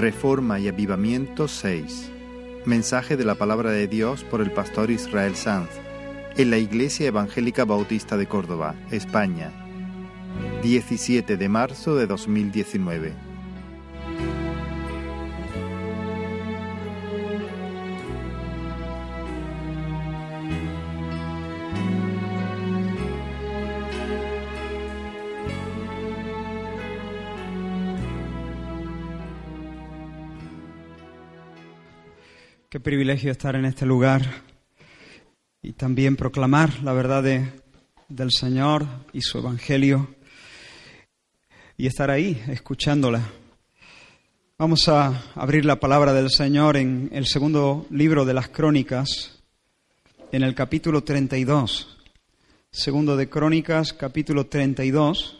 [0.00, 2.10] Reforma y Avivamiento 6.
[2.64, 5.68] Mensaje de la palabra de Dios por el pastor Israel Sanz
[6.38, 9.52] en la Iglesia Evangélica Bautista de Córdoba, España.
[10.62, 13.29] 17 de marzo de 2019.
[32.82, 34.22] Privilegio estar en este lugar
[35.62, 37.46] y también proclamar la verdad de-
[38.08, 40.14] del Señor y su Evangelio
[41.76, 43.22] y estar ahí escuchándola.
[44.58, 49.42] Vamos a abrir la palabra del Señor en el segundo libro de las Crónicas,
[50.32, 51.98] en el capítulo 32.
[52.70, 55.39] Segundo de Crónicas, capítulo 32.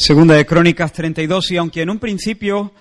[0.00, 2.72] Segunda de Crónicas 32, y aunque en un principio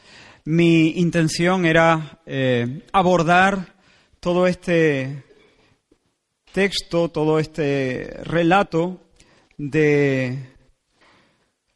[0.45, 3.75] mi intención era eh, abordar
[4.21, 5.25] todo este
[6.53, 9.01] texto, todo este relato
[9.57, 10.53] de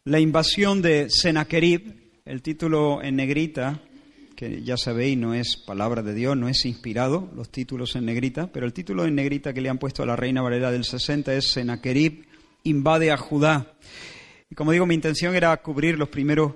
[0.05, 3.81] la invasión de Sennacherib, el título en negrita,
[4.38, 8.47] que ya sabéis no es palabra de Dios, no es inspirado, los títulos en negrita,
[8.47, 11.36] pero el título en negrita que le han puesto a la Reina Valera del 60
[11.36, 12.27] es Sennacherib
[12.64, 13.73] invade a Judá.
[14.54, 16.54] Y como digo, mi intención era cubrir los primeros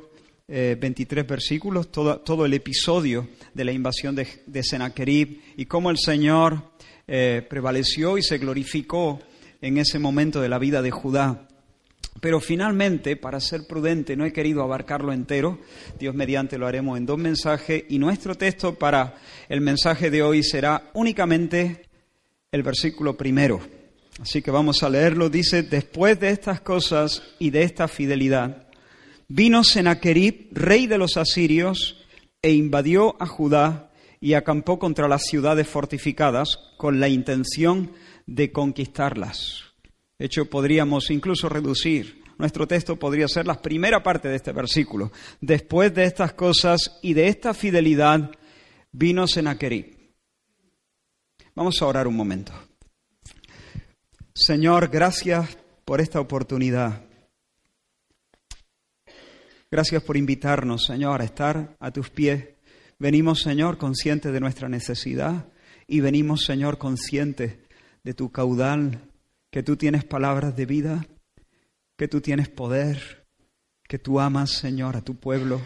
[0.47, 5.97] eh, 23 versículos, todo, todo el episodio de la invasión de, de y cómo el
[5.97, 6.61] Señor
[7.07, 9.19] eh, prevaleció y se glorificó
[9.61, 11.47] en ese momento de la vida de Judá.
[12.21, 15.57] Pero finalmente, para ser prudente, no he querido abarcarlo entero.
[15.97, 19.15] Dios mediante lo haremos en dos mensajes y nuestro texto para
[19.49, 21.87] el mensaje de hoy será únicamente
[22.51, 23.59] el versículo primero.
[24.19, 25.29] Así que vamos a leerlo.
[25.29, 28.67] Dice, después de estas cosas y de esta fidelidad,
[29.27, 32.03] vino Sennacherib, rey de los asirios,
[32.41, 37.91] e invadió a Judá y acampó contra las ciudades fortificadas con la intención
[38.25, 39.63] de conquistarlas.
[40.17, 42.23] De hecho, podríamos incluso reducir.
[42.37, 45.11] Nuestro texto podría ser la primera parte de este versículo.
[45.41, 48.31] Después de estas cosas y de esta fidelidad,
[48.91, 49.97] vino Sennacherib.
[51.55, 52.53] Vamos a orar un momento.
[54.39, 57.01] Señor, gracias por esta oportunidad.
[59.71, 62.49] Gracias por invitarnos, Señor, a estar a tus pies.
[62.99, 65.47] Venimos, Señor, conscientes de nuestra necesidad
[65.87, 67.57] y venimos, Señor, conscientes
[68.03, 69.09] de tu caudal,
[69.49, 71.07] que tú tienes palabras de vida,
[71.97, 73.25] que tú tienes poder,
[73.87, 75.59] que tú amas, Señor, a tu pueblo,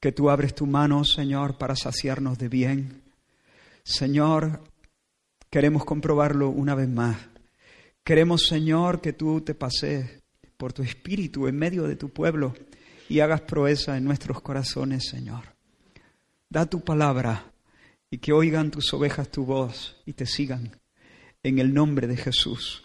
[0.00, 3.02] que tú abres tu mano, Señor, para saciarnos de bien.
[3.84, 4.64] Señor,
[5.50, 7.16] queremos comprobarlo una vez más.
[8.06, 10.22] Queremos, Señor, que tú te pases
[10.56, 12.54] por tu espíritu en medio de tu pueblo
[13.08, 15.56] y hagas proeza en nuestros corazones, Señor.
[16.48, 17.50] Da tu palabra
[18.08, 20.78] y que oigan tus ovejas tu voz y te sigan
[21.42, 22.84] en el nombre de Jesús.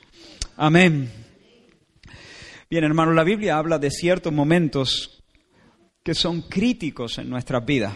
[0.57, 1.11] Amén.
[2.67, 5.23] Bien, hermanos, la Biblia habla de ciertos momentos
[6.01, 7.93] que son críticos en nuestras vidas.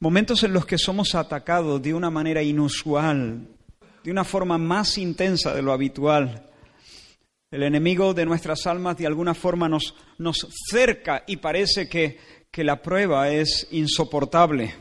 [0.00, 3.46] Momentos en los que somos atacados de una manera inusual,
[4.02, 6.50] de una forma más intensa de lo habitual.
[7.50, 12.18] El enemigo de nuestras almas de alguna forma nos, nos cerca y parece que,
[12.50, 14.74] que la prueba es insoportable.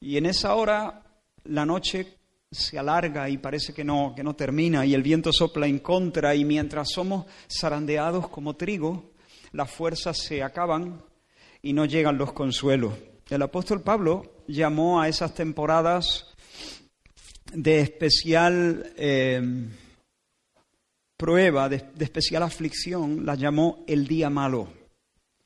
[0.00, 1.02] Y en esa hora
[1.44, 2.18] la noche
[2.50, 6.34] se alarga y parece que no, que no termina y el viento sopla en contra
[6.34, 9.12] y mientras somos zarandeados como trigo,
[9.52, 11.02] las fuerzas se acaban
[11.62, 12.94] y no llegan los consuelos.
[13.30, 16.33] El apóstol Pablo llamó a esas temporadas
[17.54, 19.68] de especial eh,
[21.16, 24.68] prueba, de, especial aflicción, la llamó el día malo.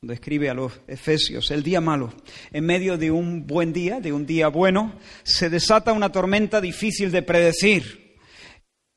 [0.01, 2.13] Cuando escribe a los Efesios, el día malo.
[2.53, 4.95] En medio de un buen día, de un día bueno,
[5.25, 8.17] se desata una tormenta difícil de predecir.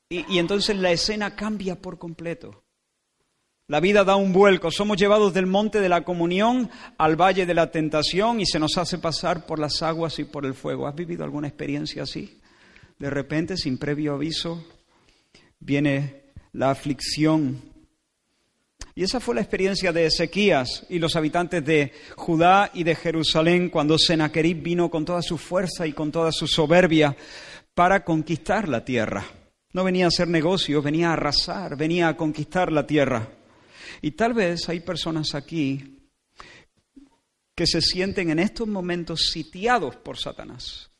[0.08, 2.62] Y, y entonces la escena cambia por completo.
[3.66, 4.70] La vida da un vuelco.
[4.70, 8.76] Somos llevados del monte de la comunión al valle de la tentación y se nos
[8.78, 10.86] hace pasar por las aguas y por el fuego.
[10.86, 12.41] ¿Has vivido alguna experiencia así?
[13.02, 14.64] De repente, sin previo aviso,
[15.58, 17.60] viene la aflicción.
[18.94, 23.70] Y esa fue la experiencia de Ezequías y los habitantes de Judá y de Jerusalén
[23.70, 27.16] cuando Sennacherib vino con toda su fuerza y con toda su soberbia
[27.74, 29.24] para conquistar la tierra.
[29.72, 33.30] No venía a hacer negocios, venía a arrasar, venía a conquistar la tierra.
[34.00, 35.98] Y tal vez hay personas aquí
[37.52, 40.91] que se sienten en estos momentos sitiados por Satanás.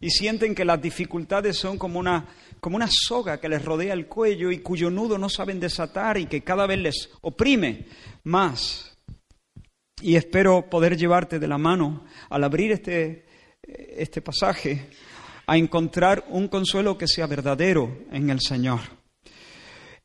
[0.00, 2.26] Y sienten que las dificultades son como una,
[2.60, 6.26] como una soga que les rodea el cuello y cuyo nudo no saben desatar y
[6.26, 7.86] que cada vez les oprime
[8.24, 8.96] más.
[10.02, 13.24] Y espero poder llevarte de la mano al abrir este,
[13.62, 14.90] este pasaje
[15.46, 18.80] a encontrar un consuelo que sea verdadero en el Señor.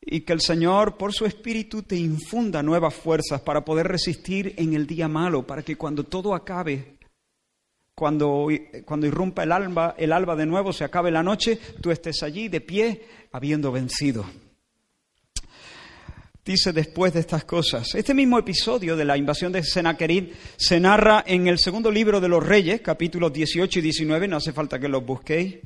[0.00, 4.74] Y que el Señor, por su Espíritu, te infunda nuevas fuerzas para poder resistir en
[4.74, 6.96] el día malo, para que cuando todo acabe,
[8.02, 8.48] cuando,
[8.84, 12.48] cuando irrumpa el alba, el alba de nuevo, se acabe la noche, tú estés allí
[12.48, 14.26] de pie, habiendo vencido
[16.44, 17.94] dice después de estas cosas.
[17.94, 22.28] Este mismo episodio de la invasión de Sennacherib se narra en el segundo libro de
[22.28, 25.58] los Reyes, capítulos 18 y 19, no hace falta que los busquéis,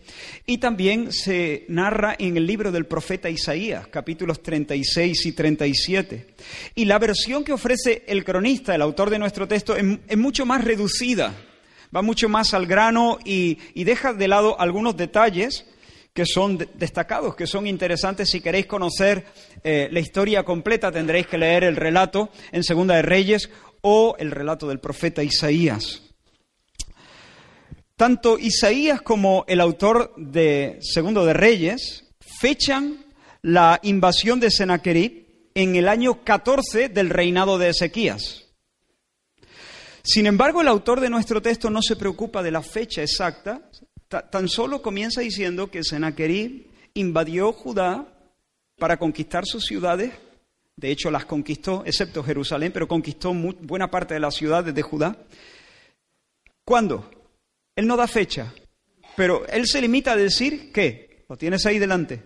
[0.44, 6.26] y también se narra en el libro del profeta Isaías, capítulos 36 y 37.
[6.74, 10.62] Y la versión que ofrece el cronista, el autor de nuestro texto, es, mucho más
[10.62, 11.34] reducida,
[11.94, 15.66] va mucho más al grano y, deja de lado algunos detalles
[16.12, 18.30] que son destacados, que son interesantes.
[18.30, 19.26] Si queréis conocer
[19.62, 23.50] eh, la historia completa, tendréis que leer el relato en Segunda de Reyes
[23.82, 26.02] o el relato del profeta Isaías.
[27.96, 32.04] Tanto Isaías como el autor de Segundo de Reyes
[32.40, 33.06] fechan
[33.42, 38.45] la invasión de Sennacherib en el año 14 del reinado de Ezequías.
[40.06, 43.68] Sin embargo, el autor de nuestro texto no se preocupa de la fecha exacta,
[44.08, 48.06] Tan solo comienza diciendo que Sennacherib invadió Judá
[48.78, 50.12] para conquistar sus ciudades.
[50.76, 55.16] De hecho, las conquistó, excepto Jerusalén, pero conquistó buena parte de las ciudades de Judá.
[56.64, 57.10] ¿Cuándo?
[57.74, 58.54] Él no da fecha,
[59.16, 62.22] pero él se limita a decir que, lo tienes ahí delante,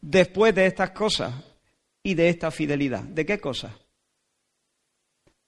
[0.00, 1.34] después de estas cosas
[2.02, 3.02] y de esta fidelidad.
[3.02, 3.72] ¿De qué cosas?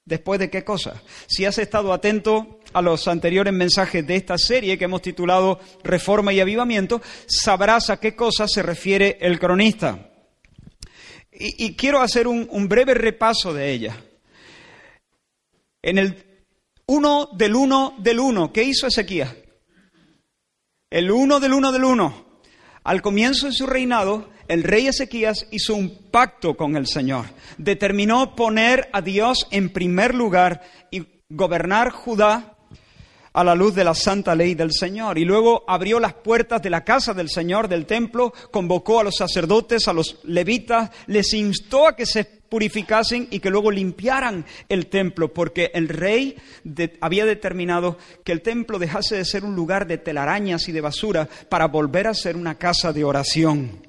[0.09, 1.03] ¿Después de qué cosa?
[1.27, 6.33] Si has estado atento a los anteriores mensajes de esta serie que hemos titulado Reforma
[6.33, 10.11] y Avivamiento, sabrás a qué cosa se refiere el cronista.
[11.31, 14.03] Y, quiero hacer un, breve repaso de ella.
[15.83, 16.25] En el
[16.87, 19.37] 1 del 1 del 1, ¿qué hizo Ezequías?
[20.89, 22.41] El 1 del 1 del 1.
[22.83, 27.27] Al comienzo de su reinado, el rey Ezequías hizo un pacto con el Señor.
[27.59, 32.55] Determinó poner a Dios en primer lugar y gobernar Judá
[33.33, 35.19] a la luz de la santa ley del Señor.
[35.19, 39.17] Y luego abrió las puertas de la casa del Señor, del templo, convocó a los
[39.17, 44.87] sacerdotes, a los levitas, les instó a que se purificasen y que luego limpiaran el
[44.87, 46.37] templo, porque el rey
[47.01, 51.29] había determinado que el templo dejase de ser un lugar de telarañas y de basura
[51.49, 53.88] para volver a ser una casa de oración.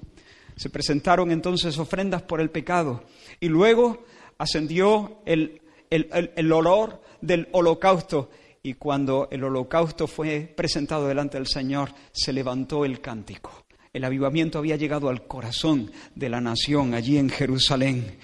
[0.59, 3.06] Se presentaron entonces ofrendas por el pecado
[3.39, 4.03] y luego
[4.38, 8.29] ascendió el, el, olor del holocausto
[8.61, 13.63] y cuando el holocausto fue presentado delante del Señor, se levantó el cántico.
[13.94, 18.18] El avivamiento había llegado al corazón de la nación allí en Jerusalén.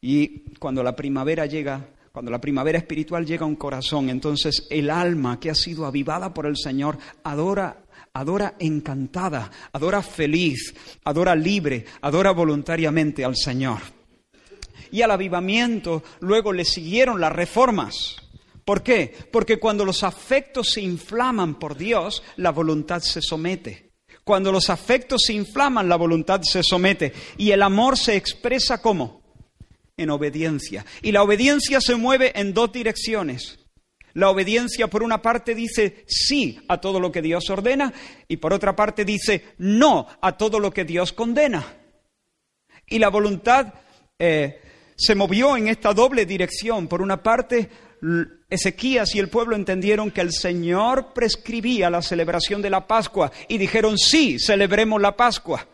[0.00, 4.88] Y cuando la primavera llega, cuando la primavera espiritual llega a un corazón, entonces el
[4.88, 7.82] alma que ha sido avivada por el Señor adora
[8.14, 13.80] adora encantada, adora feliz, adora libre, adora voluntariamente al Señor.
[14.90, 18.16] Y al avivamiento luego le siguieron las reformas.
[18.64, 19.14] ¿Por qué?
[19.32, 23.92] Porque cuando los afectos se inflaman por Dios, la voluntad se somete.
[24.24, 27.12] Cuando los afectos se inflaman, la voluntad se somete.
[27.38, 29.22] Y el amor se expresa como?
[29.96, 30.84] En obediencia.
[31.00, 33.61] Y la obediencia se mueve en dos direcciones.
[34.14, 37.92] La obediencia, por una parte, dice sí a todo lo que Dios ordena
[38.28, 41.64] y por otra parte dice no a todo lo que Dios condena.
[42.86, 43.72] Y la voluntad
[44.18, 44.60] eh,
[44.96, 46.88] se movió en esta doble dirección.
[46.88, 47.68] Por una parte,
[48.50, 53.58] Ezequías y el pueblo entendieron que el Señor prescribía la celebración de la Pascua y
[53.58, 55.66] dijeron sí, celebremos la Pascua.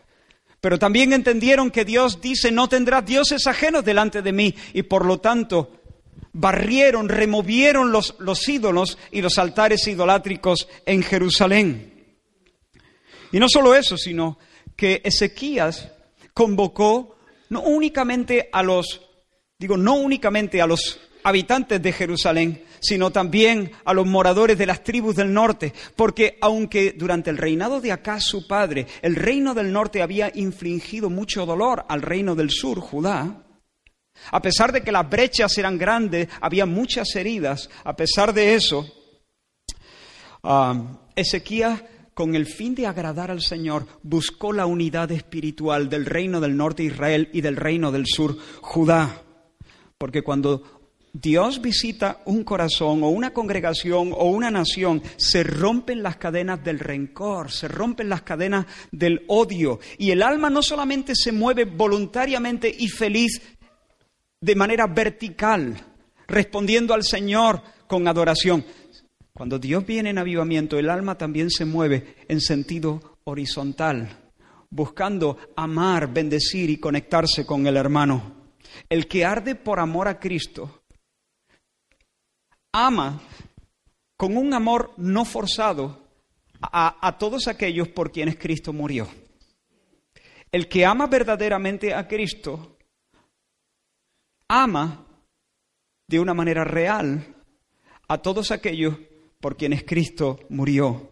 [0.61, 5.05] Pero también entendieron que Dios dice no tendrás dioses ajenos delante de mí y por
[5.05, 5.78] lo tanto
[6.33, 12.17] barrieron, removieron los, los ídolos y los altares idolátricos en Jerusalén.
[13.31, 14.37] Y no solo eso, sino
[14.75, 15.91] que Ezequías
[16.33, 17.17] convocó
[17.49, 19.01] no únicamente a los,
[19.57, 24.83] digo, no únicamente a los habitantes de Jerusalén, sino también a los moradores de las
[24.83, 29.71] tribus del norte, porque aunque durante el reinado de Acá su padre, el reino del
[29.71, 33.43] norte había infligido mucho dolor al reino del sur, Judá,
[34.31, 38.85] a pesar de que las brechas eran grandes, había muchas heridas, a pesar de eso,
[40.43, 41.81] um, Ezequías
[42.13, 46.83] con el fin de agradar al Señor, buscó la unidad espiritual del reino del norte
[46.83, 49.23] Israel y del reino del sur Judá.
[49.97, 50.79] Porque cuando
[51.13, 56.79] Dios visita un corazón o una congregación o una nación, se rompen las cadenas del
[56.79, 62.73] rencor, se rompen las cadenas del odio y el alma no solamente se mueve voluntariamente
[62.77, 63.41] y feliz
[64.41, 65.75] de manera vertical,
[66.27, 68.65] respondiendo al Señor con adoración.
[69.33, 74.31] Cuando Dios viene en avivamiento, el alma también se mueve en sentido horizontal,
[74.69, 78.35] buscando amar, bendecir y conectarse con el hermano.
[78.87, 80.83] El que arde por amor a Cristo
[82.71, 83.21] ama
[84.15, 86.07] con un amor no forzado
[86.61, 89.07] a, todos aquellos por quienes Cristo murió.
[90.51, 92.77] El que ama verdaderamente a Cristo,
[94.49, 95.05] ama
[96.07, 97.35] de una manera real
[98.07, 98.97] a todos aquellos
[99.39, 101.09] por quienes Cristo murió.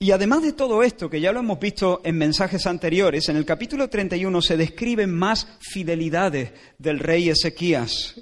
[0.00, 3.44] Y además de todo esto, que ya lo hemos visto en mensajes anteriores, en el
[3.44, 8.20] capítulo 31 se describen más fidelidades del rey Ezequías.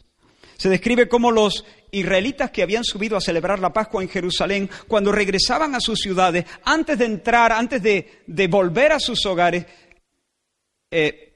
[0.59, 5.11] Se describe cómo los israelitas que habían subido a celebrar la Pascua en Jerusalén, cuando
[5.11, 9.65] regresaban a sus ciudades, antes de entrar, antes de, volver a sus hogares,
[10.91, 11.30] eh,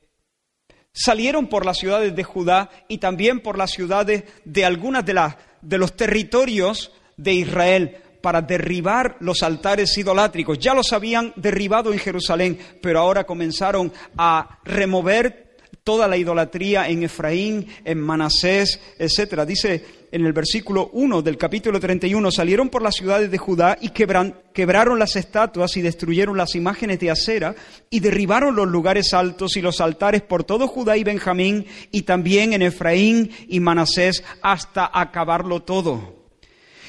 [0.94, 5.36] salieron por las ciudades de Judá y también por las ciudades de algunas de, las,
[5.60, 10.58] de los territorios de Israel para derribar los altares idolátricos.
[10.58, 17.02] Ya los habían derribado en Jerusalén, pero ahora comenzaron a remover toda la idolatría en
[17.02, 19.42] Efraín, en Manasés, etc.
[19.42, 23.88] Dice en el versículo 1 del capítulo 31, salieron por las ciudades de Judá y
[23.88, 27.56] quebraron las estatuas y destruyeron las imágenes de acera
[27.90, 32.52] y derribaron los lugares altos y los altares por todo Judá y Benjamín y también
[32.52, 36.14] en Efraín y Manasés hasta acabarlo todo.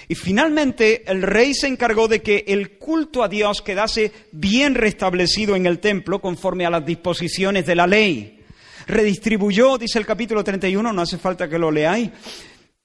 [0.08, 5.56] Y finalmente el rey se encargó de que el culto a Dios quedase bien restablecido
[5.56, 8.44] en el templo conforme a las disposiciones de la ley.
[8.86, 12.12] Redistribuyó, dice el capítulo 31, no hace falta que lo leáis,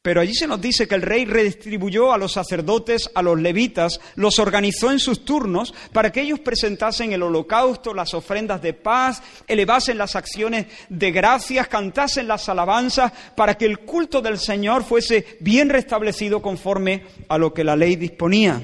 [0.03, 4.01] pero allí se nos dice que el rey redistribuyó a los sacerdotes, a los levitas,
[4.15, 9.23] los organizó en sus turnos para que ellos presentasen el holocausto, las ofrendas de paz,
[9.47, 15.37] elevasen las acciones de gracias, cantasen las alabanzas, para que el culto del Señor fuese
[15.41, 18.63] bien restablecido conforme a lo que la ley disponía.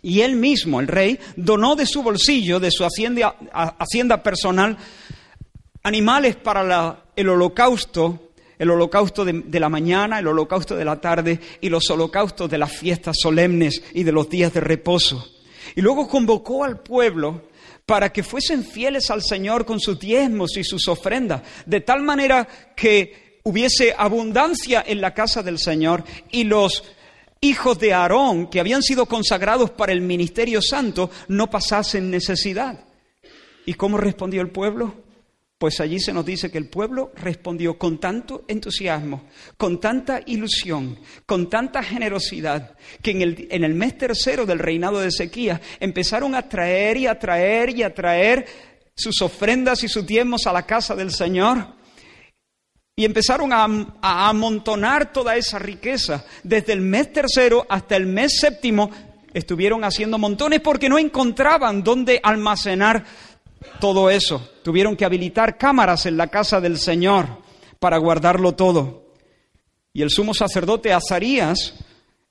[0.00, 4.76] Y él mismo, el rey, donó de su bolsillo, de su hacienda, personal,
[5.82, 8.31] animales para el holocausto,
[8.62, 12.70] el holocausto de, la mañana, el holocausto de la tarde y los holocaustos de las
[12.70, 15.26] fiestas solemnes y de los días de reposo.
[15.74, 17.48] Y luego convocó al pueblo
[17.84, 22.46] para que fuesen fieles al Señor con sus diezmos y sus ofrendas, de tal manera
[22.76, 26.84] que hubiese abundancia en la casa del Señor y los
[27.40, 32.84] hijos de Aarón, que habían sido consagrados para el ministerio santo, no pasasen necesidad.
[33.66, 34.94] ¿Y cómo respondió el pueblo?
[35.62, 40.98] Pues allí se nos dice que el pueblo respondió con tanto entusiasmo, con tanta ilusión,
[41.24, 46.96] con tanta generosidad, que en el, mes tercero del reinado de Ezequías empezaron a traer
[46.96, 48.44] y a traer y a traer
[48.96, 51.64] sus ofrendas y sus diezmos a la casa del Señor.
[52.96, 53.64] Y empezaron a,
[54.02, 56.24] a amontonar toda esa riqueza.
[56.42, 58.90] Desde el mes tercero hasta el mes séptimo
[59.32, 63.04] estuvieron haciendo montones porque no encontraban dónde almacenar
[63.80, 64.48] todo eso.
[64.62, 67.26] Tuvieron que habilitar cámaras en la casa del Señor
[67.78, 69.02] para guardarlo todo.
[69.92, 71.74] Y el sumo sacerdote Azarías,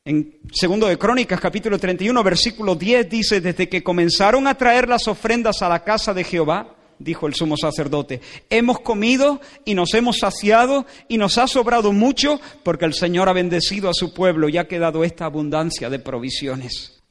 [0.03, 5.07] en segundo de Crónicas, capítulo 31, versículo 10, dice, desde que comenzaron a traer las
[5.07, 10.19] ofrendas a la casa de Jehová, dijo el sumo sacerdote, hemos comido y nos hemos
[10.19, 14.57] saciado y nos ha sobrado mucho porque el Señor ha bendecido a su pueblo y
[14.57, 17.01] ha quedado esta abundancia de provisiones.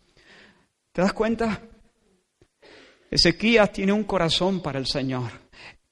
[0.93, 1.63] ¿Te das cuenta?
[3.11, 5.33] Ezequías tiene un corazón para el Señor.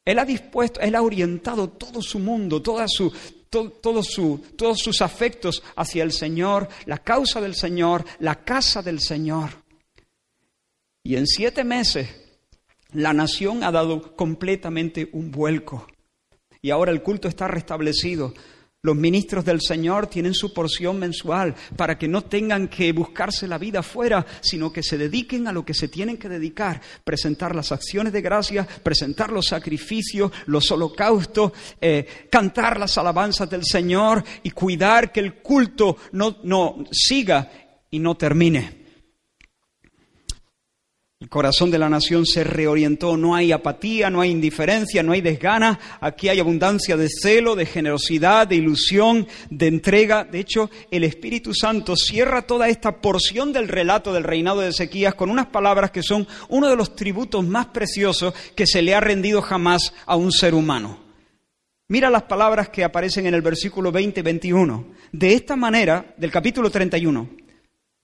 [0.05, 3.13] Él ha dispuesto, él ha orientado todo su mundo, toda su,
[3.51, 9.01] todo, su, todos sus afectos hacia el Señor, la causa del Señor, la casa del
[9.01, 9.51] Señor.
[11.03, 12.09] Y en siete meses
[12.93, 15.87] la nación ha dado completamente un vuelco.
[16.63, 18.35] Y ahora el culto está restablecido.
[18.81, 23.59] Los ministros del Señor tienen su porción mensual para que no tengan que buscarse la
[23.59, 27.73] vida afuera, sino que se dediquen a lo que se tienen que dedicar, presentar las
[27.73, 34.53] acciones de gracia, presentar los sacrificios, los holocaustos, eh, cantar las alabanzas del Señor y
[34.53, 37.51] cuidar que el culto no, no siga
[37.91, 38.78] y no termine.
[41.21, 45.21] El corazón de la nación se reorientó, no hay apatía, no hay indiferencia, no hay
[45.21, 50.23] desgana, aquí hay abundancia de celo, de generosidad, de ilusión, de entrega.
[50.23, 55.17] De hecho, el Espíritu Santo cierra toda esta porción del relato del reinado de Ezequías
[55.17, 59.01] con unas palabras que son uno de los tributos más preciosos que se le ha
[59.01, 61.01] rendido jamás a un ser humano.
[61.89, 64.85] Mira las palabras que aparecen en el versículo 20-21.
[65.11, 67.29] De esta manera, del capítulo 31,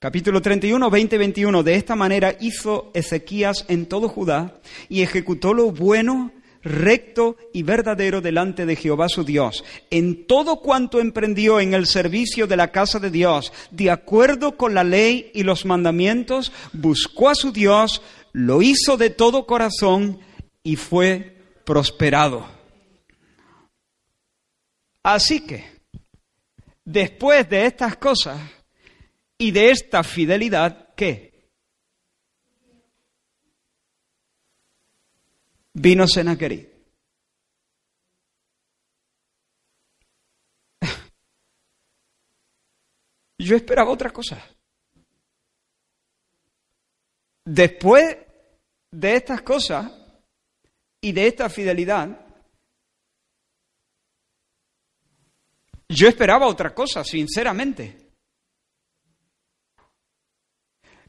[0.04, 1.62] Capítulo 31, 20, 21.
[1.62, 6.30] De esta manera hizo Ezequías en todo Judá y ejecutó lo bueno,
[6.62, 12.46] recto y verdadero delante de Jehová su Dios, en todo cuanto emprendió en el servicio
[12.46, 17.34] de la casa de Dios, de acuerdo con la ley y los mandamientos, buscó a
[17.34, 18.02] su Dios,
[18.34, 20.18] lo hizo de todo corazón
[20.62, 22.46] y fue prosperado.
[25.02, 25.64] Así que,
[26.84, 28.38] después de estas cosas,
[29.38, 31.50] y de esta fidelidad, ¿qué?
[35.72, 36.68] Vino Senaquerí.
[43.38, 44.38] Yo esperaba otra cosa.
[47.44, 48.18] Después
[48.90, 49.92] de estas cosas
[51.00, 52.20] y de esta fidelidad,
[55.88, 58.03] yo esperaba otra cosa, sinceramente.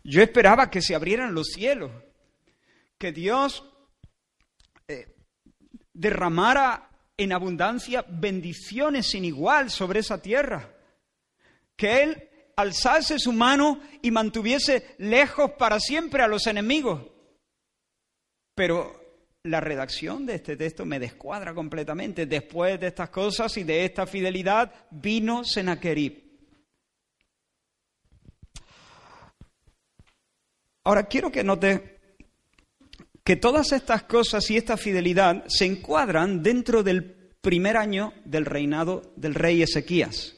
[0.08, 1.92] Yo esperaba que se abrieran los cielos,
[3.00, 3.66] que Dios
[4.88, 5.16] eh,
[5.94, 10.76] derramara en abundancia bendiciones sin igual sobre esa tierra,
[11.76, 17.02] que Él alzase su mano y mantuviese lejos para siempre a los enemigos.
[18.54, 19.02] Pero
[19.42, 22.28] la redacción de este texto me descuadra completamente.
[22.28, 26.25] Después de estas cosas y de esta fidelidad vino Senaquerib.
[30.86, 31.98] Ahora quiero que note
[33.24, 39.12] que todas estas cosas y esta fidelidad se encuadran dentro del primer año del reinado
[39.16, 40.36] del rey Ezequías.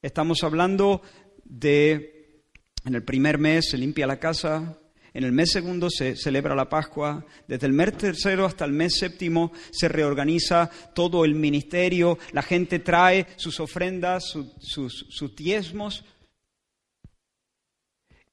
[0.00, 1.02] Estamos hablando
[1.42, 2.44] de,
[2.84, 4.78] en el primer mes se limpia la casa,
[5.12, 8.96] en el mes segundo se celebra la Pascua, desde el mes tercero hasta el mes
[8.96, 14.22] séptimo se reorganiza todo el ministerio, la gente trae sus ofrendas,
[14.60, 16.04] sus, sus diezmos.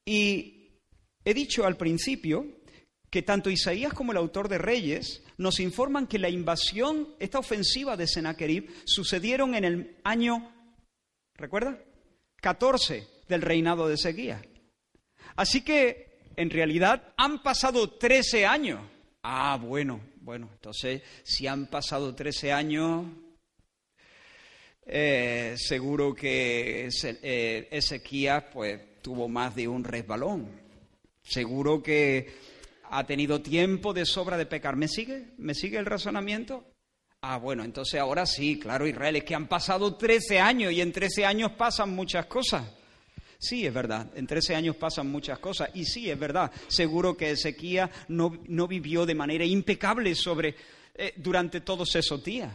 [0.04, 0.51] Y
[1.24, 2.46] He dicho al principio
[3.10, 7.96] que tanto Isaías como el autor de Reyes nos informan que la invasión, esta ofensiva
[7.96, 10.50] de Sennacherib, sucedieron en el año,
[11.34, 11.78] ¿recuerda?
[12.40, 14.42] 14 del reinado de Seguía.
[15.36, 18.80] Así que, en realidad, han pasado 13 años.
[19.22, 23.06] Ah, bueno, bueno, entonces, si han pasado 13 años,
[24.86, 30.61] eh, seguro que eh, Ezequías pues, tuvo más de un resbalón.
[31.22, 32.34] Seguro que
[32.90, 34.76] ha tenido tiempo de sobra de pecar.
[34.76, 35.32] ¿Me sigue?
[35.38, 36.72] ¿Me sigue el razonamiento?
[37.22, 40.92] Ah, bueno, entonces ahora sí, claro, Israel, es que han pasado 13 años y en
[40.92, 42.64] 13 años pasan muchas cosas.
[43.38, 45.70] Sí, es verdad, en 13 años pasan muchas cosas.
[45.74, 50.54] Y sí, es verdad, seguro que Ezequiel no, no vivió de manera impecable sobre,
[50.94, 52.52] eh, durante todos esos días.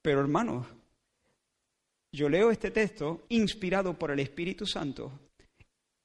[0.00, 0.66] Pero hermanos,
[2.12, 5.23] yo leo este texto inspirado por el Espíritu Santo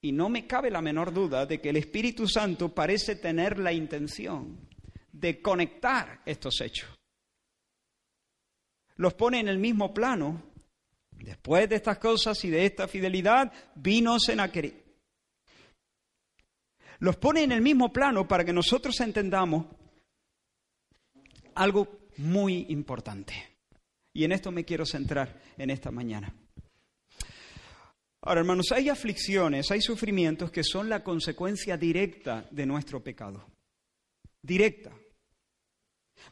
[0.02, 3.72] y no me cabe la menor duda de que el Espíritu Santo parece tener la
[3.72, 4.68] intención
[5.12, 6.88] de conectar estos hechos.
[8.96, 10.42] Los pone en el mismo plano.
[11.10, 14.74] Después de estas cosas y de esta fidelidad, vino Senaquerib.
[17.00, 19.66] Los pone en el mismo plano para que nosotros entendamos
[21.54, 23.34] algo muy importante.
[24.14, 26.34] Y en esto me quiero centrar en esta mañana.
[28.22, 33.46] Ahora, hermanos, hay aflicciones, hay sufrimientos que son la consecuencia directa de nuestro pecado.
[34.42, 34.92] Directa.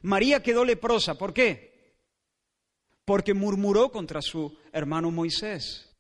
[0.03, 1.97] María quedó leprosa, ¿por qué?
[3.07, 5.97] Porque murmuró contra su hermano Moisés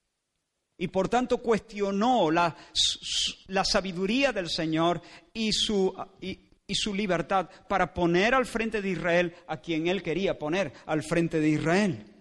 [0.77, 2.55] y por tanto cuestionó la,
[3.47, 5.01] la sabiduría del Señor
[5.33, 10.39] y su, y su libertad para poner al frente de Israel a quien él quería
[10.39, 12.18] poner al frente de Israel.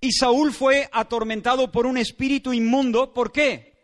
[0.00, 3.12] Y Saúl fue atormentado por un espíritu inmundo.
[3.12, 3.74] ¿Por qué?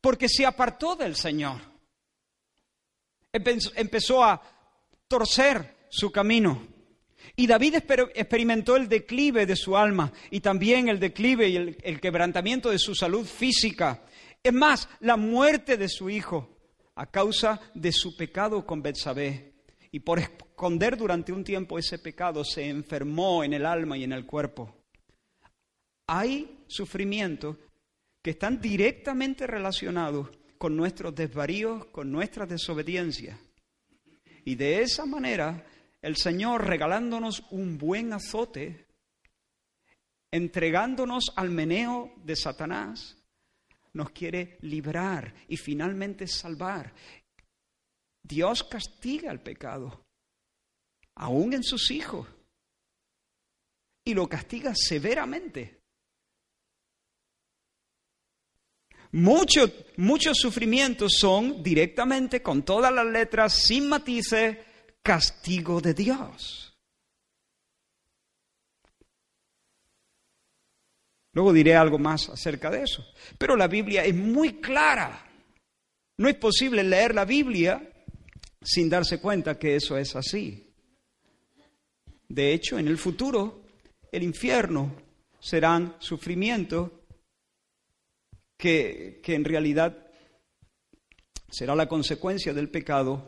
[0.00, 1.60] Porque se apartó del Señor.
[3.32, 4.40] Empezó a
[5.08, 6.68] torcer su camino.
[7.34, 7.76] Y David
[8.14, 12.94] experimentó el declive de su alma y también el declive y el, quebrantamiento de su
[12.94, 14.02] salud física.
[14.42, 16.48] Es más, la muerte de su hijo
[16.94, 19.54] a causa de su pecado con Betsabé.
[19.90, 24.12] Y por esconder durante un tiempo ese pecado se enfermó en el alma y en
[24.12, 24.79] el cuerpo
[26.12, 27.56] hay sufrimientos
[28.20, 33.38] que están directamente relacionados con nuestros desvaríos, con nuestra desobediencia.
[34.44, 35.64] Y de esa manera,
[36.02, 38.88] el Señor regalándonos un buen azote,
[40.32, 43.16] entregándonos al meneo de Satanás,
[43.92, 46.92] nos quiere librar y finalmente salvar.
[48.20, 50.04] Dios castiga el pecado,
[51.14, 52.26] aún en sus hijos,
[54.04, 55.79] y lo castiga severamente.
[59.12, 64.58] Muchos, muchos sufrimientos son directamente, con todas las letras, sin matices,
[65.02, 66.70] castigo de Dios.
[71.32, 73.04] Luego diré algo más acerca de eso.
[73.38, 75.26] Pero la Biblia es muy clara.
[76.18, 77.80] No es posible leer la Biblia
[78.62, 80.72] sin darse cuenta que eso es así.
[82.28, 83.62] De hecho, en el futuro,
[84.12, 84.94] el infierno
[85.40, 86.90] serán sufrimientos
[88.60, 90.06] que, en realidad
[91.48, 93.26] será la consecuencia del pecado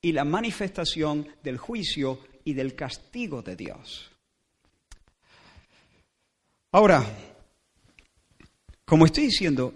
[0.00, 4.10] y la manifestación del juicio y del castigo de Dios.
[6.70, 7.02] Ahora,
[8.84, 9.74] como estoy diciendo,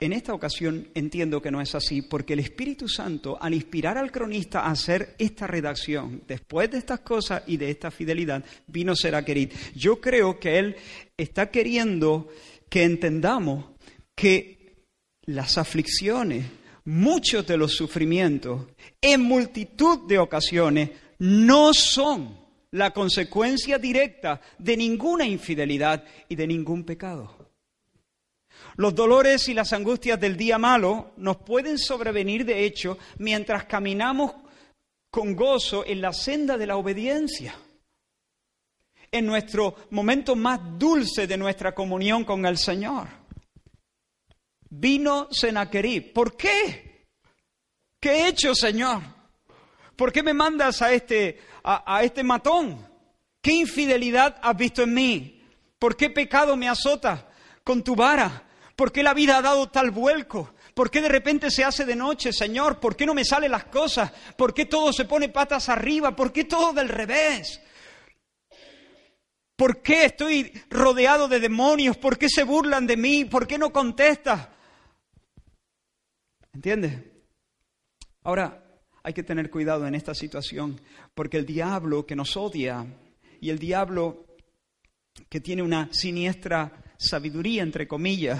[0.00, 4.10] en esta ocasión entiendo que no es así, porque el Espíritu Santo, al inspirar al
[4.10, 9.52] cronista a hacer esta redacción, después de estas cosas y de esta fidelidad, vino Seraquerit.
[9.74, 10.76] Yo creo que él
[11.16, 12.28] está queriendo
[12.68, 13.71] que entendamos
[14.14, 14.86] que
[15.22, 16.46] las aflicciones,
[16.84, 18.66] muchos de los sufrimientos,
[19.00, 22.36] en multitud de ocasiones, no son
[22.72, 27.36] la consecuencia directa de ninguna infidelidad y de ningún pecado.
[28.76, 34.32] Los dolores y las angustias del día malo nos pueden sobrevenir, de hecho, mientras caminamos
[35.10, 37.54] con gozo en la senda de la obediencia,
[39.10, 43.21] en nuestro momento más dulce de nuestra comunión con el Señor
[44.72, 46.12] vino Senaquerib.
[46.12, 47.06] ¿Por qué?
[48.00, 49.02] ¿Qué he hecho, Señor?
[49.96, 52.88] ¿Por qué me mandas a este, a, a este matón?
[53.40, 55.44] ¿Qué infidelidad has visto en mí?
[55.78, 57.28] ¿Por qué pecado me azota
[57.62, 58.44] con tu vara?
[58.74, 60.54] ¿Por qué la vida ha dado tal vuelco?
[60.74, 62.80] ¿Por qué de repente se hace de noche, Señor?
[62.80, 64.10] ¿Por qué no me salen las cosas?
[64.36, 66.16] ¿Por qué todo se pone patas arriba?
[66.16, 67.60] ¿Por qué todo del revés?
[69.54, 71.98] ¿Por qué estoy rodeado de demonios?
[71.98, 73.26] ¿Por qué se burlan de mí?
[73.26, 74.48] ¿Por qué no contestas?
[76.52, 77.00] ¿Entiendes?
[78.24, 78.62] Ahora,
[79.02, 80.80] hay que tener cuidado en esta situación,
[81.14, 82.86] porque el diablo que nos odia
[83.40, 84.26] y el diablo
[85.28, 88.38] que tiene una siniestra sabiduría, entre comillas,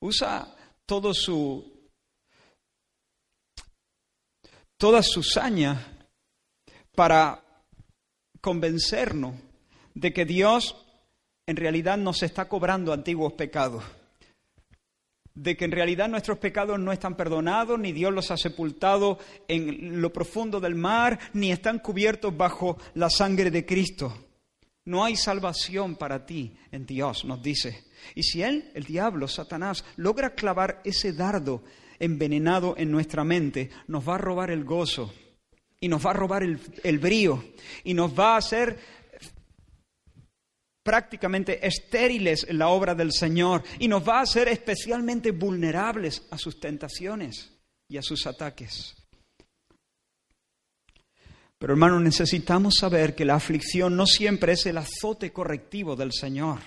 [0.00, 0.54] usa
[0.86, 1.90] todo su,
[4.76, 6.06] toda su saña
[6.94, 7.42] para
[8.40, 9.34] convencernos
[9.94, 10.76] de que Dios
[11.46, 13.82] en realidad nos está cobrando antiguos pecados
[15.34, 19.18] de que en realidad nuestros pecados no están perdonados, ni Dios los ha sepultado
[19.48, 24.14] en lo profundo del mar, ni están cubiertos bajo la sangre de Cristo.
[24.84, 27.84] No hay salvación para ti en Dios, nos dice.
[28.14, 31.62] Y si Él, el diablo, Satanás, logra clavar ese dardo
[32.00, 35.14] envenenado en nuestra mente, nos va a robar el gozo
[35.78, 37.44] y nos va a robar el, el brío
[37.84, 38.78] y nos va a hacer
[40.82, 46.38] prácticamente estériles en la obra del Señor y nos va a hacer especialmente vulnerables a
[46.38, 47.52] sus tentaciones
[47.88, 48.94] y a sus ataques.
[51.58, 56.58] Pero hermano, necesitamos saber que la aflicción no siempre es el azote correctivo del Señor.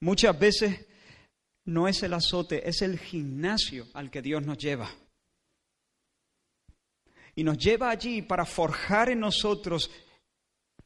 [0.00, 0.86] Muchas veces
[1.64, 4.90] no es el azote, es el gimnasio al que Dios nos lleva.
[7.34, 9.90] Y nos lleva allí para forjar en nosotros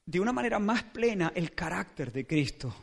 [0.07, 2.75] de una manera más plena el carácter de Cristo.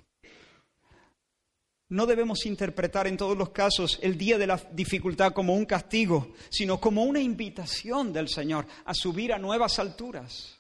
[1.89, 6.33] No debemos interpretar en todos los casos el día de la dificultad como un castigo,
[6.49, 10.59] sino como una invitación del Señor a subir a nuevas alturas.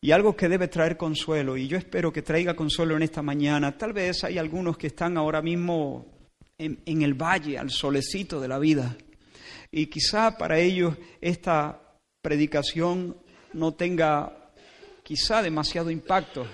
[0.00, 3.76] Y algo que debe traer consuelo, y yo espero que traiga consuelo en esta mañana.
[3.76, 6.06] Tal vez hay algunos que están ahora mismo
[6.58, 8.96] en, en el valle, al solecito de la vida.
[9.72, 13.16] Y quizá para ellos esta predicación
[13.56, 14.52] no tenga
[15.02, 16.46] quizá demasiado impacto,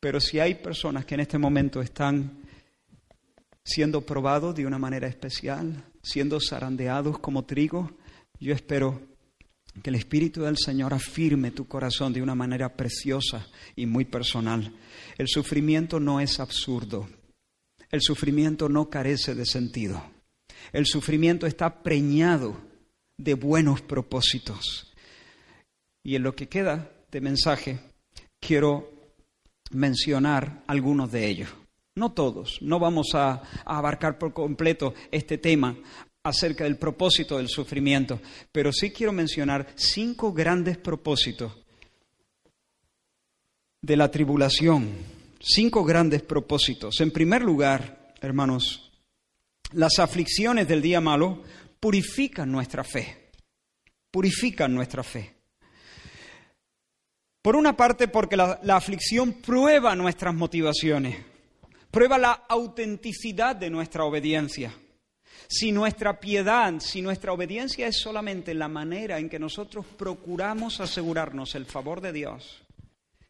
[0.00, 2.42] pero si hay personas que en este momento están
[3.64, 7.90] siendo probados de una manera especial, siendo zarandeados como trigo,
[8.40, 9.00] yo espero
[9.82, 14.74] que el Espíritu del Señor afirme tu corazón de una manera preciosa y muy personal.
[15.16, 17.08] El sufrimiento no es absurdo.
[17.90, 20.02] El sufrimiento no carece de sentido.
[20.72, 22.56] El sufrimiento está preñado
[23.16, 24.92] de buenos propósitos.
[26.02, 27.80] Y en lo que queda de mensaje,
[28.40, 28.98] quiero
[29.70, 31.48] mencionar algunos de ellos.
[31.94, 35.76] No todos, no vamos a, abarcar por completo este tema
[36.22, 38.20] acerca del propósito del sufrimiento,
[38.52, 41.52] pero sí quiero mencionar cinco grandes propósitos
[43.82, 44.90] de la tribulación,
[45.40, 47.00] cinco grandes propósitos.
[47.00, 48.92] En primer lugar, hermanos,
[49.72, 51.42] las aflicciones del día malo
[51.80, 53.30] purifican nuestra fe,
[54.10, 55.37] purifican nuestra fe.
[57.42, 61.16] Por una parte, porque la, aflicción prueba nuestras motivaciones
[61.90, 64.72] prueba la autenticidad de nuestra obediencia.
[65.48, 71.54] Si nuestra piedad, si nuestra obediencia es solamente la manera en que nosotros procuramos asegurarnos
[71.54, 72.62] el favor de Dios,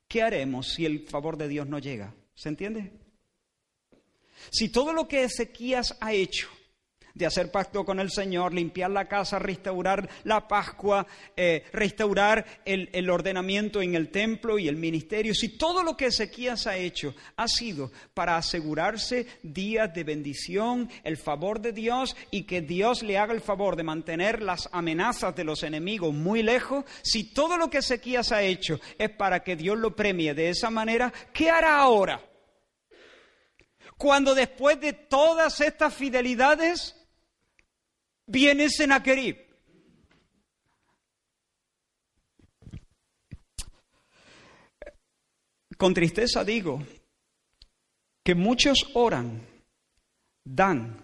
[0.09, 2.13] ¿qué haremos si el favor de Dios no llega?
[2.35, 2.93] ¿Se entiende?
[4.51, 6.49] Si todo lo que Ezequías ha hecho
[7.19, 12.89] de hacer pacto con el Señor, limpiar la casa, restaurar la Pascua, eh, restaurar el,
[12.93, 15.35] el ordenamiento en el templo y el ministerio.
[15.35, 21.17] Si todo lo que Ezequías ha hecho ha sido para asegurarse días de bendición, el
[21.17, 25.45] favor de Dios y que Dios le haga el favor de mantener las amenazas de
[25.45, 29.77] los enemigos muy lejos, si todo lo que Ezequías ha hecho es para que Dios
[29.77, 32.23] lo premie de esa manera, ¿qué hará ahora?
[33.97, 36.98] Cuando después de todas estas fidelidades
[38.29, 39.37] viene Senaquerib.
[45.77, 46.83] Con tristeza digo
[48.25, 49.47] que muchos oran,
[50.45, 51.01] dan,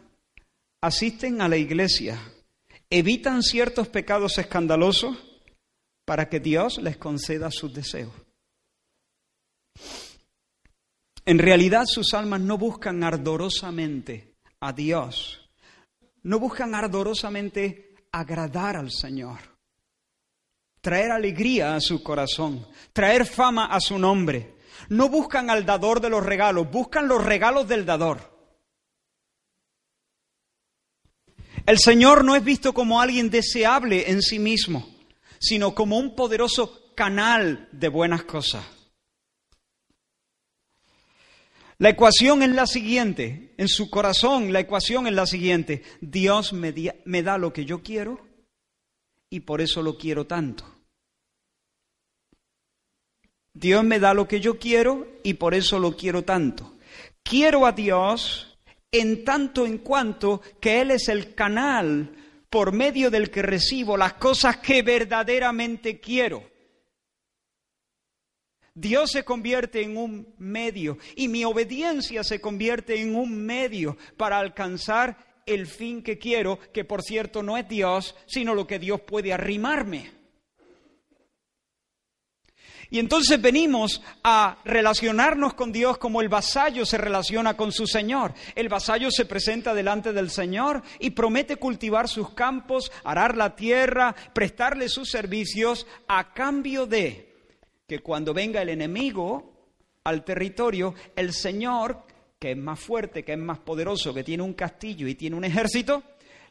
[0.80, 2.20] asisten a la iglesia,
[2.90, 5.16] evitan ciertos pecados escandalosos
[6.04, 8.12] para que Dios les conceda sus deseos.
[11.24, 15.43] En realidad sus almas no buscan ardorosamente a Dios
[16.24, 19.38] no buscan ardorosamente agradar al Señor,
[20.80, 24.54] traer alegría a su corazón, traer fama a su nombre.
[24.88, 28.34] No buscan al dador de los regalos, buscan los regalos del dador.
[31.64, 34.86] El Señor no es visto como alguien deseable en sí mismo,
[35.38, 38.83] sino como un poderoso canal de buenas cosas.
[41.78, 46.72] La ecuación es la siguiente, en su corazón la ecuación es la siguiente, Dios me,
[47.04, 48.20] me, da lo que yo quiero
[49.28, 50.64] y por eso lo quiero tanto.
[53.52, 56.74] Dios me da lo que yo quiero y por eso lo quiero tanto.
[57.22, 58.58] Quiero a Dios
[58.92, 62.14] en tanto en cuanto que Él es el canal
[62.48, 66.53] por medio del que recibo las cosas que verdaderamente quiero.
[68.76, 74.38] Dios se convierte en un medio y mi obediencia se convierte en un medio para
[74.38, 79.00] alcanzar el fin que quiero, que por cierto no es Dios, sino lo que Dios
[79.02, 80.10] puede arrimarme.
[82.90, 88.34] Y entonces venimos a relacionarnos con Dios como el vasallo se relaciona con su Señor.
[88.56, 94.14] El vasallo se presenta delante del Señor y promete cultivar sus campos, arar la tierra,
[94.32, 97.33] prestarle sus servicios a cambio de
[97.86, 99.52] que cuando venga el enemigo
[100.04, 102.02] al territorio, el Señor,
[102.38, 105.44] que es más fuerte, que es más poderoso, que tiene un castillo y tiene un
[105.44, 106.02] ejército,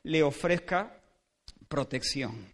[0.03, 0.99] le ofrezca
[1.67, 2.51] protección.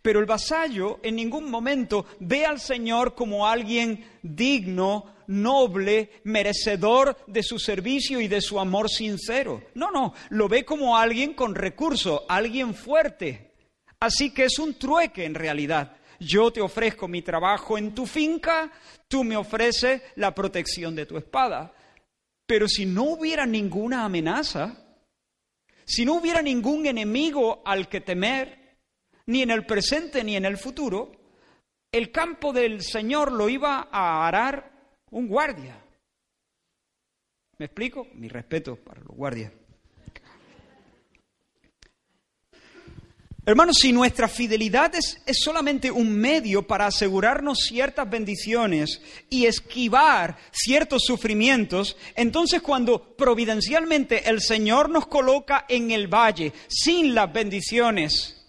[0.00, 7.42] Pero el vasallo en ningún momento ve al Señor como alguien digno, noble, merecedor de
[7.42, 9.62] su servicio y de su amor sincero.
[9.74, 13.52] No, no, lo ve como alguien con recursos, alguien fuerte.
[14.00, 18.70] Así que es un trueque en realidad yo te ofrezco mi trabajo en tu finca,
[19.08, 21.72] tú me ofreces la protección de tu espada.
[22.46, 24.76] Pero si no hubiera ninguna amenaza,
[25.84, 28.78] si no hubiera ningún enemigo al que temer,
[29.26, 31.12] ni en el presente ni en el futuro,
[31.92, 34.70] el campo del Señor lo iba a arar
[35.10, 35.82] un guardia.
[37.58, 38.06] ¿Me explico?
[38.14, 39.52] Mi respeto para los guardias.
[43.48, 51.04] Hermanos, si nuestra fidelidad es, solamente un medio para asegurarnos ciertas bendiciones y esquivar ciertos
[51.04, 58.44] sufrimientos, entonces cuando providencialmente el Señor nos coloca en el valle sin las bendiciones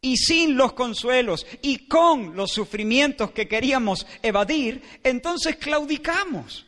[0.00, 6.64] y sin los consuelos y con los sufrimientos que queríamos evadir, entonces claudicamos.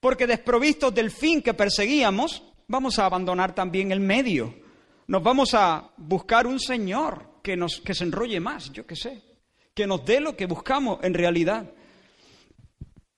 [0.00, 4.61] Porque desprovistos del fin que perseguíamos, vamos a abandonar también el medio
[5.12, 9.20] nos vamos a buscar un Señor que, nos, que se enrolle más, yo qué sé,
[9.74, 11.70] que nos dé lo que buscamos en realidad.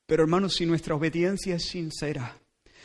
[0.05, 2.37] Pero hermanos, si nuestra obediencia es sincera,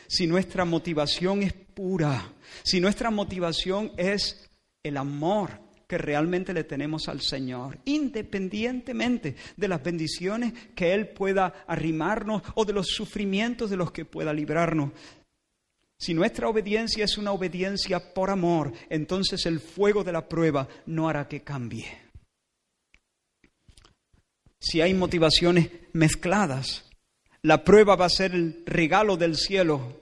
[0.06, 4.48] si nuestra motivación es pura, si nuestra motivación es
[4.84, 11.64] el amor que realmente le tenemos al Señor, independientemente de las bendiciones que Él pueda
[11.66, 14.92] arrimarnos o de los sufrimientos de los que pueda librarnos.
[16.00, 21.10] Si nuestra obediencia es una obediencia por amor, entonces el fuego de la prueba no
[21.10, 21.86] hará que cambie.
[24.58, 26.90] Si hay motivaciones mezcladas,
[27.42, 29.94] la prueba va a ser el regalo del cielo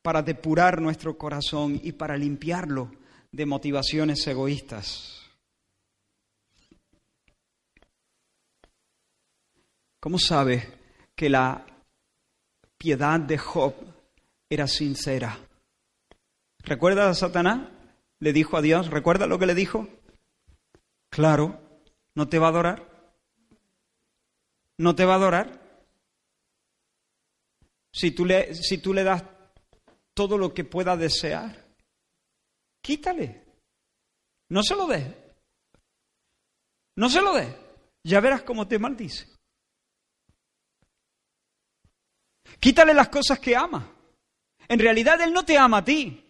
[0.00, 2.92] para depurar nuestro corazón y para limpiarlo
[3.32, 5.22] de motivaciones egoístas.
[9.98, 10.68] ¿Cómo sabe
[11.16, 11.66] que la
[12.78, 13.95] piedad de Job
[14.48, 15.38] era sincera?
[16.58, 17.68] ¿Recuerda a Satanás?
[18.18, 19.88] Le dijo a Dios, ¿recuerda lo que le dijo?
[21.10, 21.60] Claro,
[22.14, 23.12] ¿no te va a adorar?
[24.78, 25.60] ¿No te va a adorar?
[27.92, 29.24] Si tú le, si tú le das
[30.14, 31.66] todo lo que pueda desear,
[32.82, 33.44] quítale.
[34.48, 35.34] No se lo dé.
[36.96, 37.54] No se lo dé.
[38.04, 39.26] Ya verás cómo te maldice.
[42.60, 43.95] Quítale las cosas que ama.
[44.68, 46.22] En realidad Él no te ama a ti.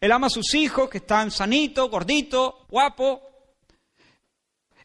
[0.00, 3.20] Él ama a sus hijos que están sanitos, gorditos, guapos.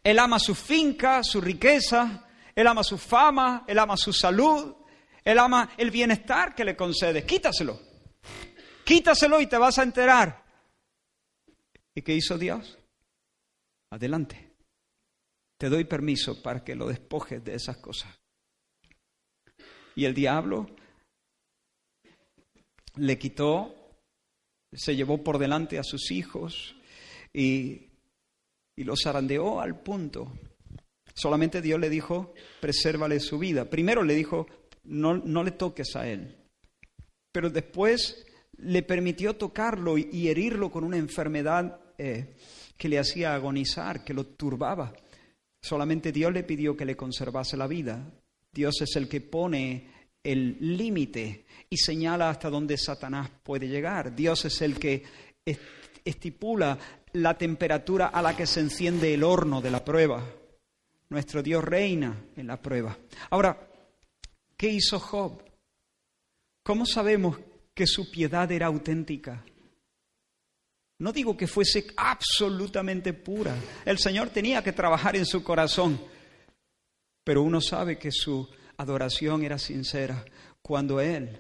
[0.04, 2.28] Él ama su finca, su riqueza.
[2.54, 3.64] Él ama su fama.
[3.68, 4.76] Él ama su salud.
[5.24, 7.26] Él ama el bienestar que le concede.
[7.26, 7.80] Quítaselo.
[8.84, 10.44] Quítaselo y te vas a enterar.
[11.96, 12.78] ¿Y qué hizo Dios?
[13.90, 14.52] Adelante.
[15.58, 18.14] Te doy permiso para que lo despojes de esas cosas.
[19.96, 20.70] Y el diablo
[22.98, 23.76] le quitó,
[24.72, 26.76] se llevó por delante a sus hijos
[27.34, 27.88] y,
[28.76, 30.32] y los zarandeó al punto.
[31.14, 33.70] Solamente Dios le dijo, presérvale su vida.
[33.70, 34.48] Primero le dijo,
[34.84, 36.36] no, no le toques a él.
[37.32, 38.26] Pero después
[38.58, 42.36] le permitió tocarlo y, herirlo con una enfermedad eh,
[42.78, 44.94] que le hacía agonizar, que lo turbaba.
[45.62, 48.12] Solamente Dios le pidió que le conservase la vida.
[48.52, 49.90] Dios es el que pone
[50.32, 54.16] el límite y señala hasta dónde Satanás puede llegar.
[54.16, 55.04] Dios es el que
[56.04, 56.78] estipula
[57.14, 60.24] la temperatura a la que se enciende el horno de la prueba.
[61.10, 62.98] Nuestro Dios reina en la prueba.
[63.30, 63.58] Ahora,
[64.58, 65.44] ¿Qué hizo Job?
[66.64, 67.38] ¿Cómo sabemos
[67.74, 69.44] que su piedad era auténtica?
[71.00, 73.54] No digo que fuese absolutamente pura.
[73.84, 76.00] El Señor tenía que trabajar en su corazón.
[77.24, 80.26] Pero uno sabe que su adoración era sincera
[80.62, 81.40] cuando Él,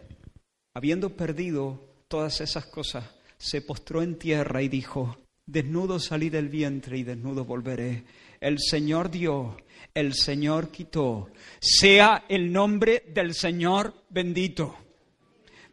[0.73, 3.05] habiendo perdido todas esas cosas,
[3.37, 8.03] se postró en tierra y dijo, desnudo salí del vientre y desnudo volveré.
[8.39, 9.57] El Señor dio
[9.95, 11.31] el Señor quitó.
[11.59, 14.77] Sea el nombre del Señor bendito.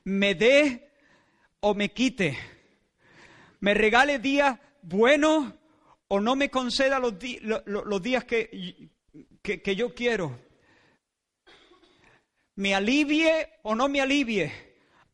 [0.05, 0.90] Me dé
[1.61, 2.38] o me quite.
[3.61, 5.53] Me regale días buenos
[6.09, 7.18] o no me conceda los,
[8.03, 8.90] días que,
[9.42, 10.38] que yo quiero.
[12.56, 14.52] Me alivie o no me alivie.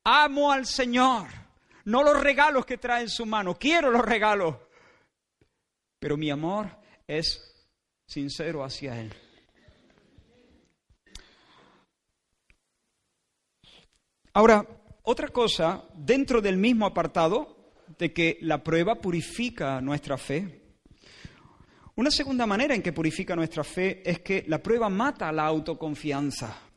[0.04, 1.28] Amo al Señor.
[1.84, 3.54] No los regalos que trae en su mano.
[3.54, 4.56] Quiero los regalos.
[5.98, 6.68] Pero mi amor
[7.06, 7.54] es
[8.06, 9.12] sincero hacia Él.
[14.34, 14.64] Ahora,
[15.02, 20.76] otra cosa, dentro del mismo apartado de que la prueba purifica nuestra fe,
[21.96, 26.67] una segunda manera en que purifica nuestra fe es que la prueba mata la autoconfianza.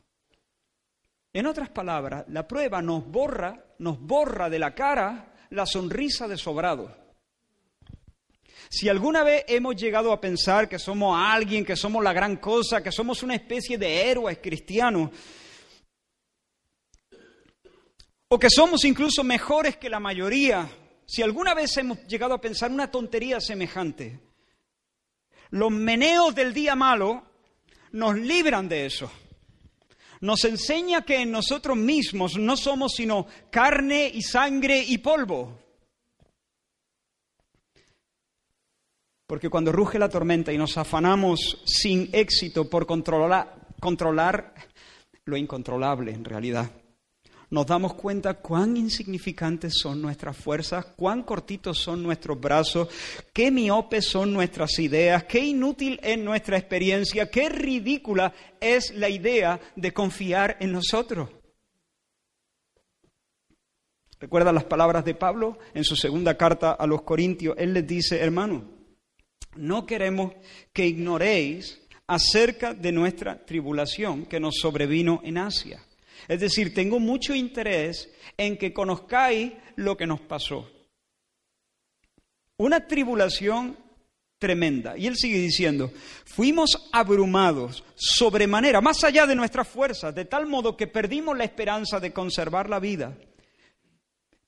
[1.32, 6.36] En otras palabras, la prueba nos borra, nos borra de la cara la sonrisa de
[6.36, 6.94] sobrado.
[8.68, 12.82] Si alguna vez hemos llegado a pensar que somos alguien, que somos la gran cosa,
[12.82, 15.10] que somos una especie de héroes cristianos,
[18.28, 20.68] o que somos incluso mejores que la mayoría,
[21.06, 24.20] si alguna vez hemos llegado a pensar una tontería semejante,
[25.50, 27.24] los meneos del día malo
[27.92, 29.10] nos libran de eso.
[30.22, 35.58] Nos enseña que nosotros mismos no somos sino carne y sangre y polvo.
[39.26, 44.54] Porque cuando ruge la tormenta y nos afanamos sin éxito por controlar, controlar
[45.24, 46.70] lo incontrolable en realidad,
[47.52, 52.88] nos damos cuenta cuán insignificantes son nuestras fuerzas, cuán cortitos son nuestros brazos,
[53.34, 59.60] qué miopes son nuestras ideas, qué inútil es nuestra experiencia, qué ridícula es la idea
[59.76, 61.28] de confiar en nosotros.
[64.18, 67.54] ¿Recuerda las palabras de Pablo en su segunda carta a los Corintios?
[67.58, 68.64] Él les dice, hermano,
[69.56, 70.32] no queremos
[70.72, 75.82] que ignoréis acerca de nuestra tribulación que nos sobrevino en Asia.
[76.28, 80.70] Es decir, tengo mucho interés en que conozcáis lo que nos pasó.
[82.56, 83.76] Una tribulación
[84.42, 84.98] tremenda.
[84.98, 85.92] Y él sigue diciendo,
[86.24, 92.00] fuimos abrumados sobremanera, más allá de nuestras fuerzas, de tal modo que perdimos la esperanza
[92.00, 93.16] de conservar la vida.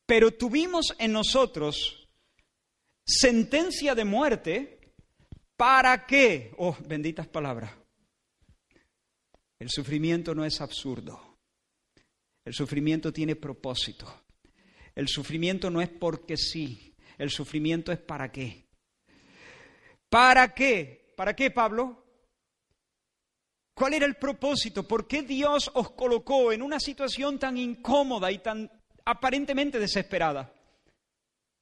[0.05, 2.09] Pero tuvimos en nosotros
[3.07, 4.81] sentencia de muerte,
[5.57, 6.53] ¿para qué?
[6.59, 7.71] Oh, benditas palabras.
[9.61, 11.34] El sufrimiento no es absurdo.
[12.45, 14.23] El sufrimiento tiene propósito.
[14.95, 16.95] El sufrimiento no es porque sí.
[17.19, 18.67] El sufrimiento es para qué.
[20.09, 21.13] ¿Para qué?
[21.17, 22.05] ¿Para qué, Pablo?
[23.75, 24.87] ¿Cuál era el propósito?
[24.87, 28.71] ¿Por qué Dios os colocó en una situación tan incómoda y tan
[29.05, 30.53] aparentemente desesperada?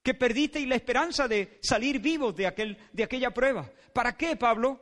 [0.03, 3.71] Que perdisteis la esperanza de salir vivos de, aquel, de aquella prueba.
[3.95, 4.81] ¿Para qué, Pablo?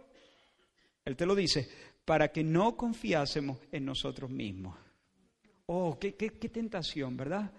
[1.05, 1.69] Él te lo dice,
[2.05, 4.77] para que no confiásemos en nosotros mismos.
[5.73, 7.53] Oh, qué, tentación, ¿verdad?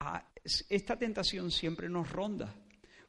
[0.00, 0.30] Ah,
[0.68, 2.54] esta tentación siempre nos ronda.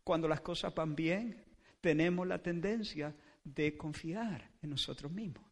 [0.06, 1.44] Cuando las cosas van bien,
[1.82, 5.44] tenemos la tendencia de confiar en nosotros mismos.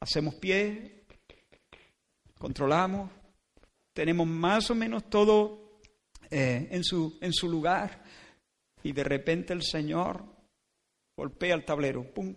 [0.00, 1.04] Hacemos pie,
[2.36, 3.12] controlamos,
[3.92, 5.78] tenemos más o menos todo
[6.30, 8.02] eh, en, su, en su lugar
[8.82, 10.24] y de repente el Señor
[11.16, 12.34] golpea el tablero, ¡pum!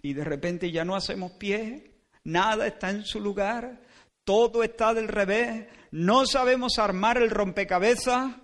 [0.00, 3.82] Y de repente ya no hacemos pie, nada está en su lugar,
[4.24, 8.34] todo está del revés, no sabemos armar el rompecabezas,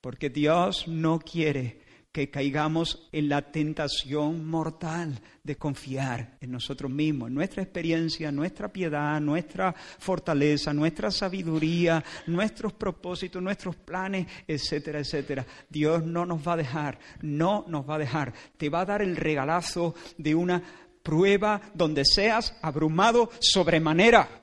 [0.00, 1.84] porque Dios no quiere
[2.14, 8.72] que caigamos en la tentación mortal de confiar en nosotros mismos, en nuestra experiencia, nuestra
[8.72, 15.44] piedad, nuestra fortaleza, nuestra sabiduría, nuestros propósitos, nuestros planes, etcétera, etcétera.
[15.68, 18.32] Dios no nos va a dejar, no nos va a dejar.
[18.56, 20.62] Te va a dar el regalazo de una
[21.04, 24.42] prueba donde seas abrumado sobremanera,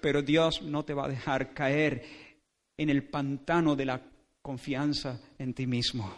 [0.00, 2.02] pero Dios no te va a dejar caer
[2.78, 4.00] en el pantano de la
[4.40, 6.10] confianza en ti mismo.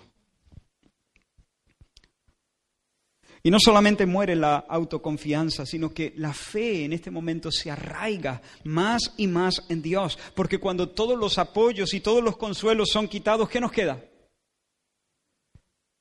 [3.47, 8.41] Y no solamente muere la autoconfianza, sino que la fe en este momento se arraiga
[8.65, 10.19] más y más en Dios.
[10.35, 14.03] Porque cuando todos los apoyos y todos los consuelos son quitados, ¿qué nos queda?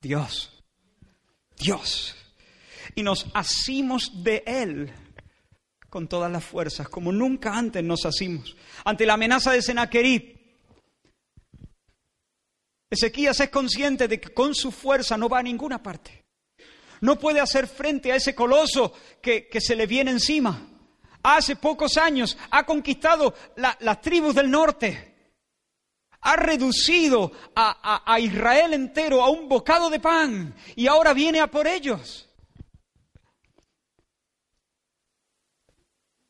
[0.02, 0.64] Dios.
[1.58, 2.16] Dios.
[2.96, 4.94] Y nos asimos de Él
[5.90, 8.56] con todas las fuerzas, como nunca antes nos asimos.
[8.84, 10.34] Ante la amenaza de Senaquerib,
[12.90, 16.24] Ezequías es consciente de que con su fuerza no va a ninguna parte
[17.04, 20.70] no puede hacer frente a ese coloso que, se le viene encima.
[21.22, 25.14] Hace pocos años ha conquistado las tribus del norte.
[26.22, 31.48] Ha reducido a, a Israel entero a un bocado de pan y ahora viene a
[31.48, 32.30] por ellos.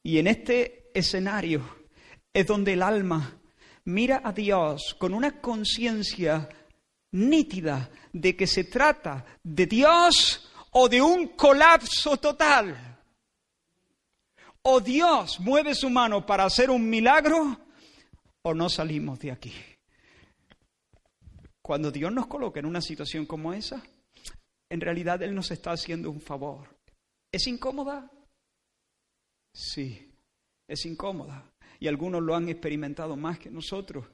[0.04, 1.78] Y en este escenario
[2.34, 3.40] es donde el alma
[3.86, 6.50] mira a Dios con una conciencia
[7.12, 13.00] nítida de que se trata de Dios o de un colapso total.
[14.64, 17.60] O Dios mueve su mano para hacer un milagro
[18.42, 19.54] o no salimos de aquí.
[21.62, 23.82] Cuando Dios nos coloca en una situación como esa,
[24.70, 26.68] en realidad Él nos está haciendo un favor.
[27.32, 28.10] ¿Es incómoda?
[29.54, 30.12] Sí,
[30.68, 31.52] es incómoda.
[31.80, 34.06] Y algunos lo han experimentado más que nosotros.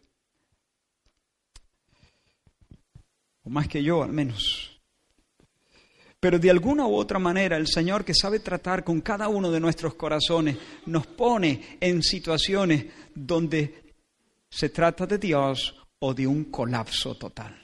[3.44, 4.80] O más que yo, al menos.
[6.20, 9.62] Pero de alguna u otra manera el Señor que sabe tratar con cada uno de
[9.62, 13.96] nuestros corazones nos pone en situaciones donde
[14.50, 17.58] se trata de Dios o de un colapso total.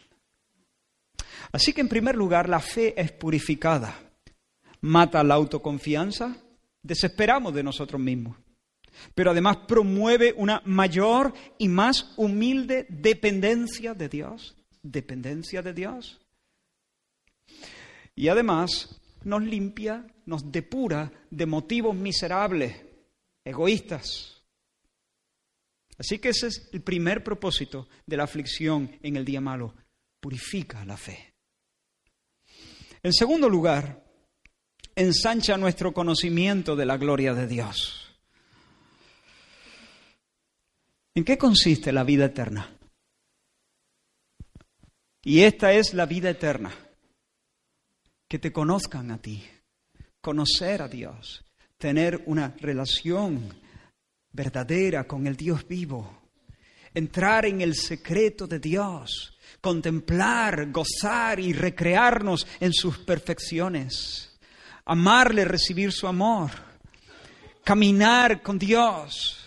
[1.52, 4.00] Así que en primer lugar la fe es purificada,
[4.82, 6.38] mata la autoconfianza,
[6.86, 8.38] desesperamos de nosotros mismos,
[9.14, 16.22] pero además promueve una mayor y más humilde dependencia de Dios, dependencia de Dios.
[18.16, 22.76] Y además nos limpia, nos depura de motivos miserables,
[23.44, 24.44] egoístas.
[25.98, 29.74] Así que ese es el primer propósito de la aflicción en el día malo.
[30.20, 31.34] Purifica la fe.
[33.02, 34.05] En segundo lugar,
[34.96, 38.02] ensancha nuestro conocimiento de la gloria de Dios.
[41.14, 42.70] ¿En qué consiste la vida eterna?
[45.24, 46.74] Y esta es la vida eterna.
[48.28, 49.44] Que te conozcan a ti,
[50.22, 51.46] conocer a Dios,
[51.78, 53.54] tener una relación
[54.32, 56.24] verdadera con el Dios vivo,
[56.94, 64.35] entrar en el secreto de Dios, contemplar, gozar y recrearnos en sus perfecciones,
[64.86, 66.52] amarle, recibir su amor,
[67.64, 69.42] caminar con Dios.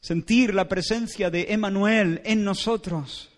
[0.00, 3.30] sentir la presencia de Emanuel en nosotros.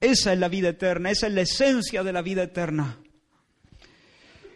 [0.00, 2.98] Esa es la vida eterna, esa es la esencia de la vida eterna.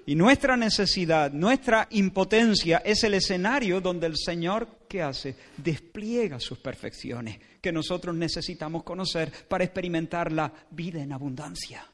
[0.07, 5.37] Y nuestra necesidad, nuestra impotencia es el escenario donde el Señor, ¿qué hace?
[5.59, 11.92] Despliega sus perfecciones que nosotros necesitamos conocer para experimentar la vida en abundancia.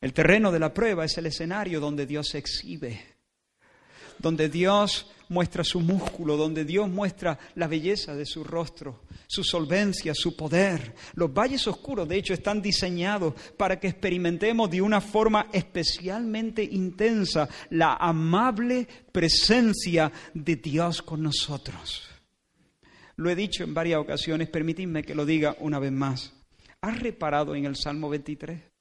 [0.00, 3.00] El terreno de la prueba es el escenario donde Dios se exhibe,
[4.18, 10.14] donde Dios muestra su músculo, donde Dios muestra la belleza de su rostro, su solvencia,
[10.14, 10.94] su poder.
[11.14, 17.48] Los valles oscuros, de hecho, están diseñados para que experimentemos de una forma especialmente intensa
[17.70, 22.08] la amable presencia de Dios con nosotros.
[23.16, 26.32] Lo he dicho en varias ocasiones, permitidme que lo diga una vez más.
[26.80, 28.77] ¿Has reparado en el Salmo 23?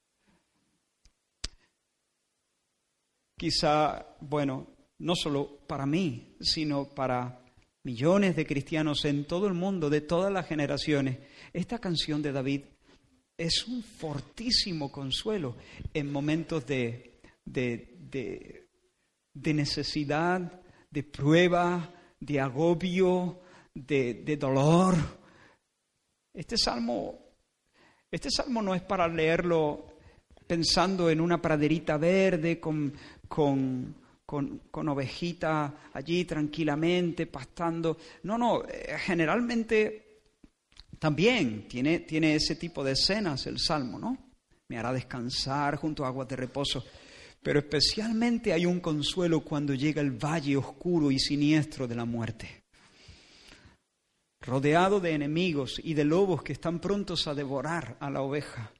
[3.37, 4.67] Quizá, bueno,
[4.99, 7.39] no solo para mí, sino para
[7.83, 11.19] millones de cristianos en todo el mundo, de todas las generaciones,
[11.53, 12.61] esta canción de David
[13.37, 15.55] es un fortísimo consuelo
[15.93, 18.67] en momentos de, de,
[19.33, 23.41] necesidad, de prueba, de agobio,
[23.73, 24.95] de, dolor.
[26.33, 27.19] Este salmo,
[28.11, 29.85] este salmo no es para leerlo
[30.47, 32.93] pensando en una praderita verde con,
[33.27, 37.97] con, con, ovejita allí tranquilamente, pastando.
[38.23, 40.21] No, no, eh, generalmente
[40.99, 44.17] también tiene, tiene ese tipo de escenas el Salmo, ¿no?
[44.69, 46.83] Me hará descansar junto a aguas de reposo.
[47.41, 52.63] Pero especialmente hay un consuelo cuando llega el valle oscuro y siniestro de la muerte.
[54.41, 58.73] Rodeado de enemigos y de lobos que están prontos a devorar a la oveja.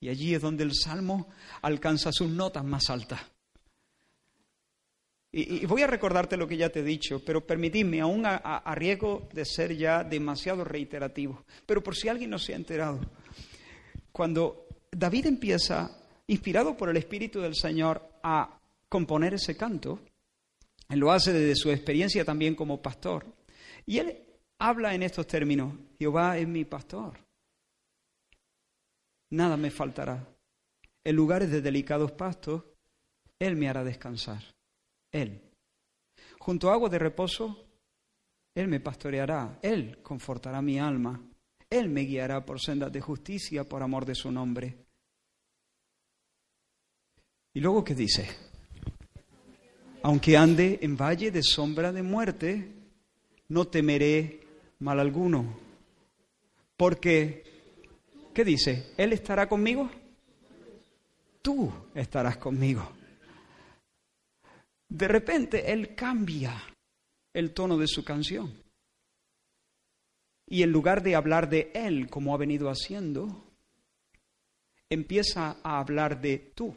[0.00, 1.28] Y allí es donde el salmo
[1.60, 3.20] alcanza sus notas más altas.
[5.30, 9.28] Y, voy a recordarte lo que ya te he dicho, pero permitidme, aún a, riesgo
[9.32, 13.00] de ser ya demasiado reiterativo, pero por si alguien no se ha enterado,
[14.10, 18.58] cuando David empieza, inspirado por el Espíritu del Señor, a
[18.88, 20.00] componer ese canto,
[20.88, 23.26] él lo hace desde su experiencia también como pastor,
[23.84, 24.18] y él
[24.58, 27.18] habla en estos términos, Jehová es mi pastor,
[29.30, 30.26] nada me faltará,
[31.08, 32.64] en lugares de delicados pastos,
[33.38, 34.42] Él me hará descansar.
[35.12, 35.42] Él.
[36.38, 37.66] Junto a agua de reposo,
[38.54, 41.20] Él me pastoreará, Él confortará mi alma,
[41.70, 44.76] Él me guiará por sendas de justicia por amor de su nombre.
[47.54, 48.28] Y luego, ¿qué dice?
[50.02, 52.72] Aunque ande en valle de sombra de muerte,
[53.48, 54.40] no temeré
[54.78, 55.58] mal alguno.
[56.76, 57.42] Porque,
[58.32, 58.92] ¿qué dice?
[58.96, 59.90] ¿Él estará conmigo?
[61.42, 62.97] Tú estarás conmigo.
[64.88, 66.62] De repente él cambia
[67.34, 68.62] el tono de su canción.
[70.46, 73.44] Y en lugar de hablar de él como ha venido haciendo,
[74.88, 76.74] empieza a hablar de tú.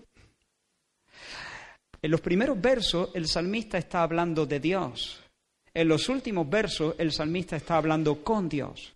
[2.02, 5.22] En los primeros versos el salmista está hablando de Dios.
[5.74, 8.94] En los últimos versos el salmista está hablando con Dios.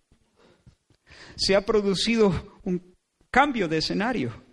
[1.36, 2.94] Se ha producido un
[3.30, 4.45] cambio de escenario.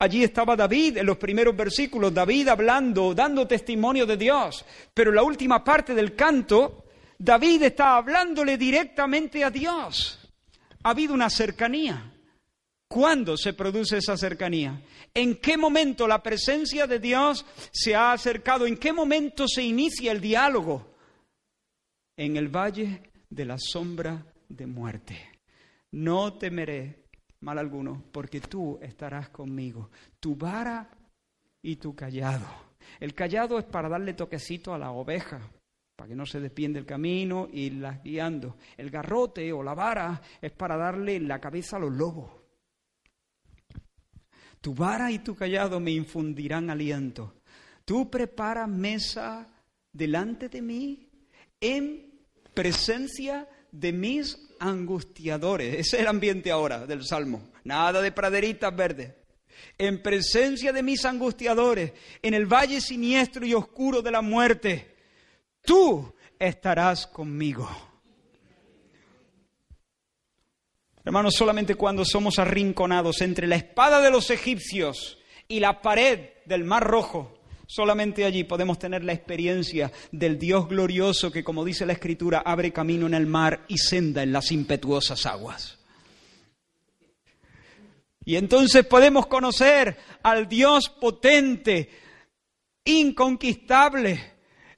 [0.00, 4.64] Allí estaba David en los primeros versículos, David hablando, dando testimonio de Dios.
[4.94, 6.84] Pero en la última parte del canto,
[7.18, 10.20] David está hablándole directamente a Dios.
[10.84, 12.12] Ha habido una cercanía.
[12.86, 14.80] ¿Cuándo se produce esa cercanía?
[15.12, 18.66] ¿En qué momento la presencia de Dios se ha acercado?
[18.66, 20.94] ¿En qué momento se inicia el diálogo?
[22.16, 25.18] En el valle de la sombra de muerte.
[25.90, 27.07] No temeré
[27.40, 29.90] mal alguno, porque tú estarás conmigo.
[30.20, 30.88] Tu vara
[31.62, 32.46] y tu callado.
[33.00, 35.40] El callado es para darle toquecito a la oveja,
[35.96, 38.56] para que no se despiende el camino y las guiando.
[38.76, 42.30] El garrote o la vara es para darle la cabeza a los lobos.
[44.60, 47.34] Tu vara y tu callado me infundirán aliento.
[47.84, 49.46] Tú preparas mesa
[49.92, 51.08] delante de mí
[51.60, 52.08] en
[52.54, 55.74] presencia de mis angustiadores.
[55.74, 57.50] Ese es el ambiente ahora del Salmo.
[57.64, 59.14] Nada de praderitas verdes.
[59.76, 61.92] En presencia de mis angustiadores,
[62.22, 64.96] en el valle siniestro y oscuro de la muerte,
[65.62, 67.68] tú estarás conmigo.
[71.04, 76.64] Hermanos, solamente cuando somos arrinconados entre la espada de los egipcios y la pared del
[76.64, 77.37] mar rojo,
[77.70, 82.72] Solamente allí podemos tener la experiencia del Dios glorioso que, como dice la Escritura, abre
[82.72, 85.78] camino en el mar y senda en las impetuosas aguas.
[88.24, 91.90] Y entonces podemos conocer al Dios potente,
[92.86, 94.32] inconquistable,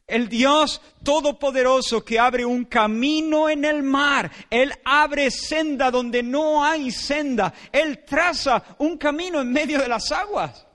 [0.09, 4.33] el Dios todopoderoso que abre un camino en el mar.
[4.51, 7.55] Él abre senda donde no hay senda.
[7.71, 10.67] Él traza un camino en medio de las aguas.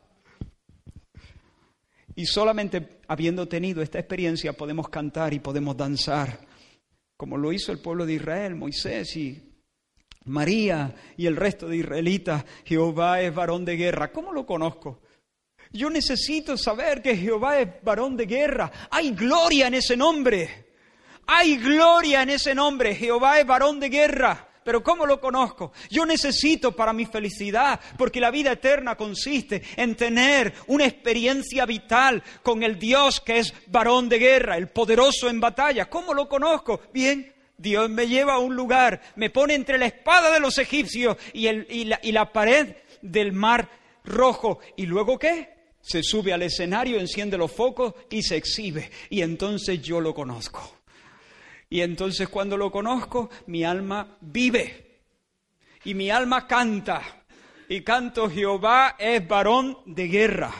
[2.16, 6.40] Y solamente habiendo tenido esta experiencia podemos cantar y podemos danzar,
[7.18, 9.46] como lo hizo el pueblo de Israel, Moisés y
[10.26, 12.46] María y el resto de israelitas.
[12.64, 14.12] Jehová es varón de guerra.
[14.12, 15.02] ¿Cómo lo conozco?
[15.72, 18.72] Yo necesito saber que Jehová es varón de guerra.
[18.90, 20.66] Hay gloria en ese nombre.
[21.28, 22.96] Hay gloria en ese nombre.
[22.96, 24.50] Jehová es varón de guerra.
[24.66, 25.74] Pero ¿cómo lo conozco?
[25.92, 32.24] Yo necesito para mi felicidad, porque la vida eterna consiste en tener una experiencia vital
[32.42, 35.88] con el Dios que es varón de guerra, el poderoso en batalla.
[35.88, 36.82] ¿Cómo lo conozco?
[36.92, 41.16] Bien, Dios me lleva a un lugar, me pone entre la espada de los egipcios
[41.32, 41.48] y,
[41.86, 43.70] la, y la pared del mar
[44.04, 44.58] rojo.
[44.76, 45.54] ¿Y luego qué?
[45.80, 48.90] se sube al escenario, enciende los focos y se exhibe.
[49.12, 50.75] Y entonces yo lo conozco.
[51.70, 55.02] Y entonces cuando lo conozco, mi alma vive.
[55.84, 57.02] Y mi alma canta.
[57.68, 60.52] Y canto, Jehová es varón de guerra.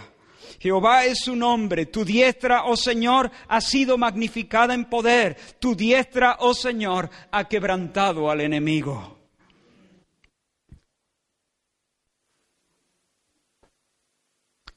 [0.60, 1.86] Jehová es su nombre.
[1.86, 5.38] Tu diestra, oh Señor, ha sido magnificada en poder.
[5.60, 9.15] Tu diestra, oh Señor, ha quebrantado al enemigo.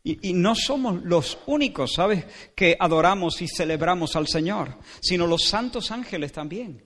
[0.09, 5.91] Y, no somos los únicos, ¿sabes?, que adoramos y celebramos al Señor, sino los santos
[5.91, 6.83] ángeles también.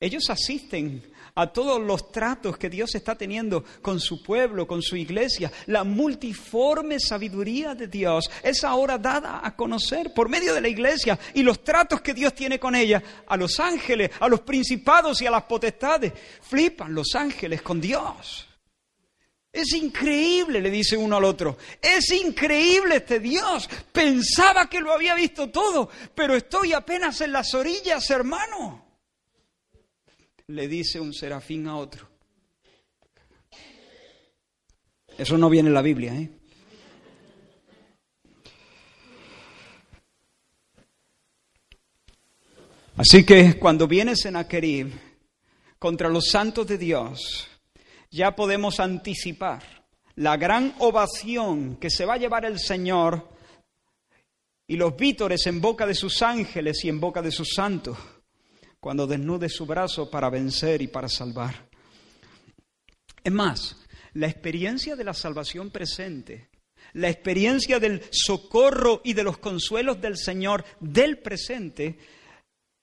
[0.00, 1.02] Ellos asisten
[1.34, 5.52] a todos los tratos que Dios está teniendo con su pueblo, con su iglesia.
[5.66, 11.18] La multiforme sabiduría de Dios es ahora dada a conocer por medio de la iglesia
[11.34, 15.26] y los tratos que Dios tiene con ella a los ángeles, a los principados y
[15.26, 16.12] a las potestades.
[16.40, 18.46] Flipan los ángeles con Dios.
[19.54, 21.56] Es increíble, le dice uno al otro.
[21.80, 23.70] Es increíble este Dios.
[23.92, 28.84] Pensaba que lo había visto todo, pero estoy apenas en las orillas, hermano.
[30.48, 32.08] Le dice un serafín a otro.
[35.16, 36.30] Eso no viene en la Biblia, ¿eh?
[42.96, 44.92] Así que cuando viene Senaquerib
[45.78, 47.48] contra los santos de Dios,
[48.14, 49.84] ya podemos anticipar
[50.14, 53.28] la gran ovación que se va a llevar el Señor
[54.68, 57.98] y los vítores en boca de sus ángeles y en boca de sus santos
[58.78, 61.68] cuando desnude su brazo para vencer y para salvar.
[63.24, 63.76] Es más,
[64.12, 66.50] la experiencia de la salvación presente,
[66.92, 71.98] la experiencia del socorro y de los consuelos del Señor del presente,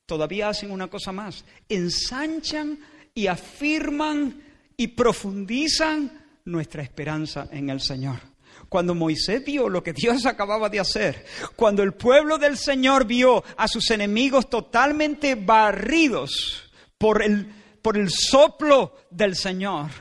[0.05, 2.79] todavía hacen una cosa más, ensanchan
[3.13, 4.50] y afirman
[4.81, 8.19] y profundizan nuestra esperanza en el Señor.
[8.67, 11.23] Cuando Moisés vio lo que Dios acababa de hacer,
[11.55, 16.63] cuando el pueblo del Señor vio a sus enemigos totalmente barridos
[16.97, 17.53] por el,
[17.83, 19.91] por el soplo del Señor,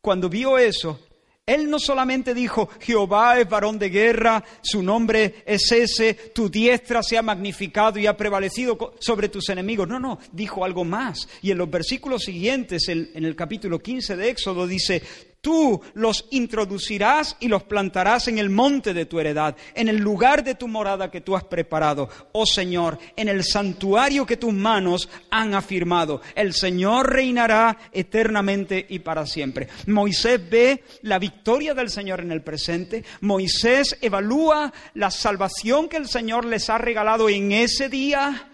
[0.00, 1.00] cuando vio eso,
[1.44, 7.02] él no solamente dijo, Jehová es varón de guerra, su nombre es ese, tu diestra
[7.02, 9.88] se ha magnificado y ha prevalecido sobre tus enemigos.
[9.88, 11.28] No, no, dijo algo más.
[11.42, 15.02] Y en los versículos siguientes, en el capítulo 15 de Éxodo, dice,
[15.42, 20.44] Tú los introducirás y los plantarás en el monte de tu heredad, en el lugar
[20.44, 25.08] de tu morada que tú has preparado, oh Señor, en el santuario que tus manos
[25.32, 26.22] han afirmado.
[26.36, 29.66] El Señor reinará eternamente y para siempre.
[29.88, 33.04] Moisés ve la victoria del Señor en el presente.
[33.22, 38.48] Moisés evalúa la salvación que el Señor les ha regalado en ese día.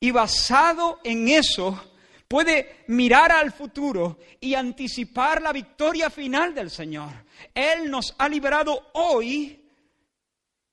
[0.00, 1.80] Y basado en eso,
[2.28, 7.10] puede mirar al futuro y anticipar la victoria final del Señor.
[7.54, 9.64] Él nos ha liberado hoy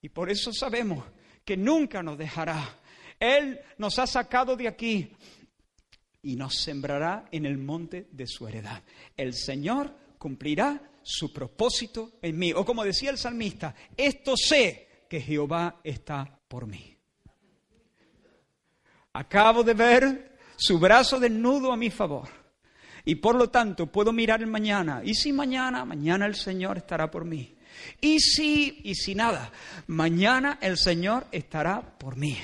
[0.01, 1.03] y por eso sabemos
[1.45, 2.79] que nunca nos dejará.
[3.19, 5.11] Él nos ha sacado de aquí
[6.21, 8.81] y nos sembrará en el monte de su heredad.
[9.15, 12.53] El Señor cumplirá su propósito en mí.
[12.53, 16.97] O como decía el salmista, esto sé que Jehová está por mí.
[19.13, 20.32] Acabo de ver
[20.63, 22.29] su brazo desnudo a mi favor.
[23.03, 25.01] Y por lo tanto puedo mirar el mañana.
[25.03, 27.53] Y si mañana, mañana el Señor estará por mí.
[27.99, 29.51] Y si, y si nada,
[29.87, 32.37] mañana el Señor estará por mí.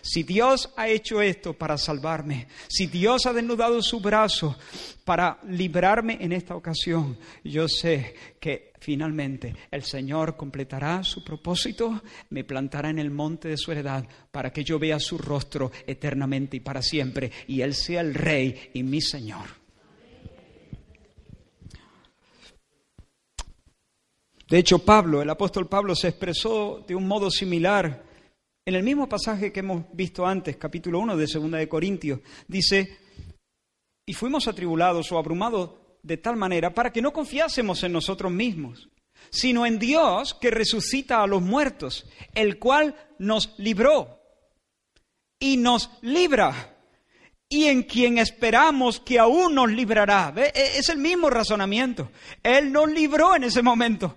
[0.00, 4.56] Si Dios ha hecho esto para salvarme, si Dios ha desnudado su brazo
[5.02, 12.44] para librarme en esta ocasión, yo sé que finalmente el Señor completará su propósito, me
[12.44, 16.60] plantará en el monte de su heredad para que yo vea su rostro eternamente y
[16.60, 19.46] para siempre y Él sea el Rey y mi Señor.
[24.50, 28.04] De hecho, Pablo, el apóstol Pablo, se expresó de un modo similar
[28.66, 32.98] En el mismo pasaje que hemos visto antes, capítulo 1 de 2 de Corintios, dice,
[34.06, 38.88] y fuimos atribulados o abrumados de tal manera para que no confiásemos en nosotros mismos,
[39.30, 44.20] sino en Dios que resucita a los muertos, el cual nos libró
[45.40, 46.76] y nos libra
[47.48, 50.32] y en quien esperamos que aún nos librará.
[50.36, 52.10] E-, es el mismo razonamiento.
[52.42, 54.16] Él nos libró en ese momento.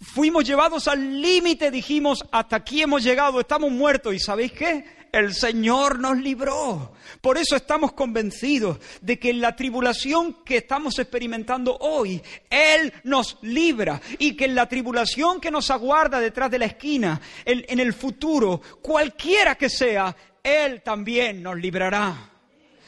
[0.00, 4.14] Fuimos llevados al límite, dijimos, hasta aquí hemos llegado, estamos muertos.
[4.14, 4.84] ¿Y sabéis qué?
[5.14, 6.92] El Señor nos libró.
[7.20, 13.38] Por eso estamos convencidos de que en la tribulación que estamos experimentando hoy, Él nos
[13.42, 17.92] libra y que en la tribulación que nos aguarda detrás de la esquina, en, el
[17.92, 22.32] futuro, cualquiera que sea, Él también nos librará.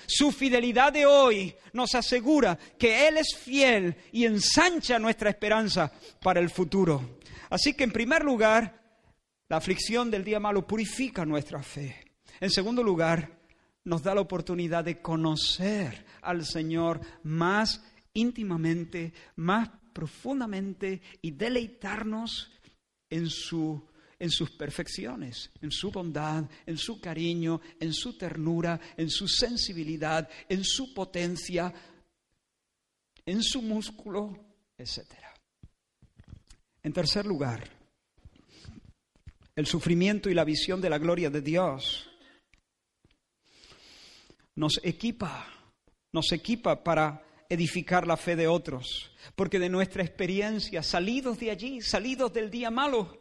[0.04, 6.40] Su fidelidad de hoy nos asegura que Él es fiel y ensancha nuestra esperanza para
[6.40, 7.18] el futuro.
[7.50, 8.82] Así que en primer lugar,
[9.48, 12.05] la aflicción del día malo purifica nuestra fe.
[12.40, 13.38] En segundo lugar,
[13.84, 17.82] nos da la oportunidad de conocer al Señor más
[18.14, 22.50] íntimamente, más profundamente y deleitarnos
[23.08, 23.82] en su
[24.18, 30.28] en sus perfecciones, en su bondad, en su cariño, en su ternura, en su sensibilidad,
[30.48, 31.72] en su potencia,
[33.26, 34.32] en su músculo,
[34.78, 35.00] etc.
[36.82, 37.68] En tercer lugar,
[39.54, 42.05] el sufrimiento y la visión de la gloria de Dios
[44.56, 45.46] nos equipa,
[46.12, 51.80] nos equipa para edificar la fe de otros, porque de nuestra experiencia, salidos de allí,
[51.80, 53.16] salidos del día malo,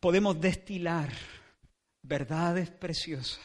[0.00, 1.10] podemos destilar
[2.02, 3.40] verdades preciosas,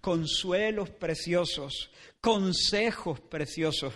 [0.00, 3.94] consuelos preciosos, consejos preciosos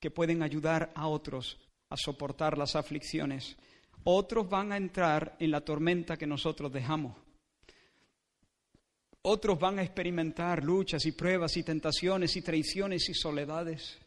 [0.00, 1.58] que pueden ayudar a otros
[1.90, 3.56] a soportar las aflicciones.
[4.02, 7.23] Otros van a entrar en la tormenta que nosotros dejamos.
[9.26, 13.98] Otros van a experimentar luchas y pruebas y tentaciones y traiciones y soledades.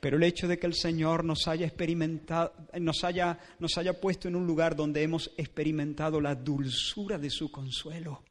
[0.00, 4.28] Pero el hecho de que el Señor nos haya experimentado, nos haya, nos haya puesto
[4.28, 8.22] en un lugar donde hemos experimentado la dulzura de su consuelo,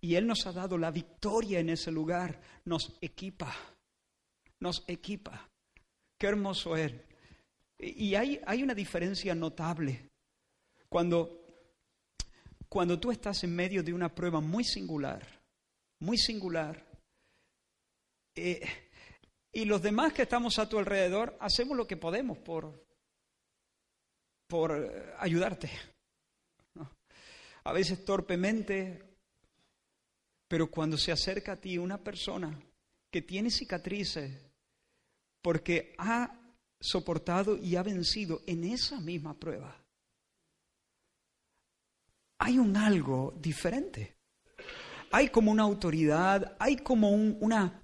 [0.00, 3.54] y Él nos ha dado la victoria en ese lugar, nos equipa,
[4.60, 5.48] nos equipa.
[6.18, 6.92] Qué hermoso es.
[7.78, 10.10] Y hay, hay una diferencia notable.
[10.88, 11.45] Cuando,
[12.68, 15.24] cuando tú estás en medio de una prueba muy singular,
[16.00, 16.84] muy singular,
[18.34, 18.68] eh,
[19.52, 22.86] y los demás que estamos a tu alrededor hacemos lo que podemos por,
[24.46, 25.70] por eh, ayudarte.
[27.64, 29.16] A veces torpemente,
[30.46, 32.60] pero cuando se acerca a ti una persona
[33.10, 34.46] que tiene cicatrices
[35.42, 36.38] porque ha
[36.78, 39.85] soportado y ha vencido en esa misma prueba,
[42.38, 44.16] hay un algo diferente.
[45.12, 47.80] Hay como una autoridad, hay como una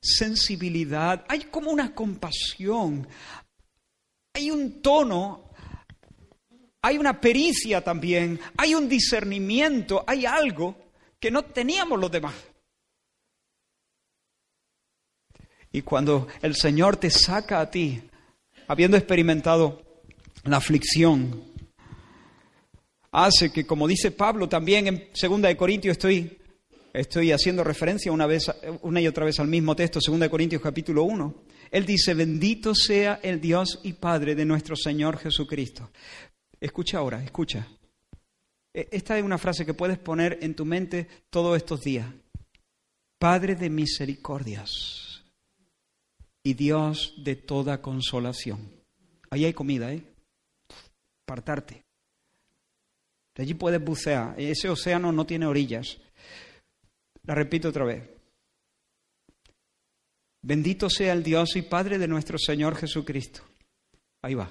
[0.00, 3.06] sensibilidad, hay como una compasión,
[4.32, 5.50] hay un tono,
[6.82, 10.76] hay una pericia también, hay un discernimiento, hay algo
[11.18, 12.34] que no teníamos los demás.
[15.72, 18.02] Y cuando el Señor te saca a ti,
[18.68, 19.82] habiendo experimentado
[20.44, 21.45] la aflicción,
[23.16, 26.38] hace que, como dice Pablo también en 2 de Corintios, estoy
[26.96, 28.50] Estoy haciendo referencia una, vez,
[28.80, 31.42] una y otra vez al mismo texto, 2 Corintios capítulo 1.
[31.70, 35.90] Él dice, bendito sea el Dios y Padre de nuestro Señor Jesucristo.
[36.58, 37.68] Escucha ahora, escucha.
[38.72, 42.08] E, esta es una frase que puedes poner en tu mente todos estos días.
[43.18, 45.22] Padre de misericordias
[46.42, 48.70] y Dios de toda consolación.
[49.28, 50.02] Ahí hay comida, ¿eh?
[51.26, 51.85] Partarte.
[53.36, 54.34] De allí puedes bucear.
[54.40, 55.98] Ese océano no tiene orillas.
[57.24, 58.02] La repito otra vez.
[60.40, 63.42] Bendito sea el Dios y Padre de nuestro Señor Jesucristo.
[64.22, 64.50] Ahí va.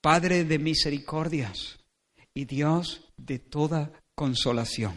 [0.00, 1.78] Padre de misericordias
[2.32, 4.94] y Dios de toda consolación.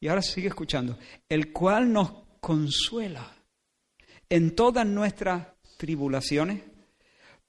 [0.00, 0.98] Y ahora sigue escuchando.
[1.28, 3.34] El cual nos consuela
[4.30, 5.46] en todas nuestras
[5.76, 6.62] tribulaciones.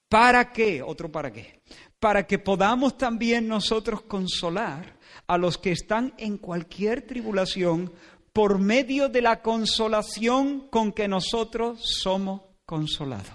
[0.08, 0.82] ¿Para qué?
[0.82, 1.59] Otro para qué.
[2.00, 7.92] Para que podamos también nosotros consolar a los que están en cualquier tribulación
[8.32, 13.34] por medio de la consolación con que nosotros somos consolados.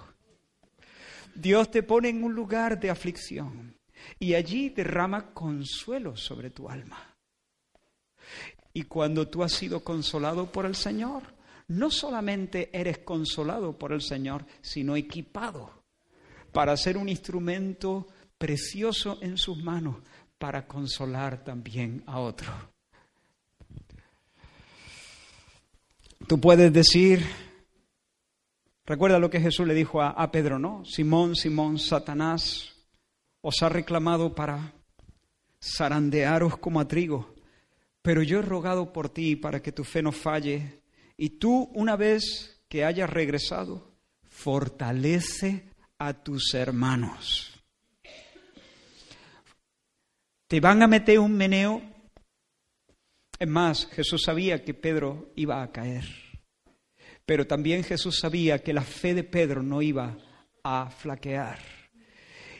[1.34, 3.78] Dios te pone en un lugar de aflicción
[4.18, 7.16] y allí derrama consuelo sobre tu alma.
[8.72, 11.34] Y cuando tú has sido consolado por el Señor,
[11.68, 15.82] no solamente eres consolado por el Señor, sino equipado
[16.52, 18.06] para ser un instrumento
[18.38, 19.96] precioso en sus manos
[20.38, 22.52] para consolar también a otro.
[26.26, 27.24] Tú puedes decir,
[28.84, 30.84] recuerda lo que Jesús le dijo a, Pedro, ¿no?
[30.84, 32.72] Simón, Simón, Satanás
[33.40, 34.74] os ha reclamado para
[35.62, 37.34] zarandearos como a trigo,
[38.02, 40.82] pero yo he rogado por ti para que tu fe no falle,
[41.16, 43.92] y tú, una vez que hayas regresado,
[44.28, 47.55] fortalece a tus hermanos.
[50.48, 51.82] Te van a meter un meneo.
[53.38, 56.04] Es más, Jesús sabía que Pedro iba a caer,
[57.26, 60.16] pero también Jesús sabía que la fe de Pedro no iba
[60.62, 61.58] a flaquear.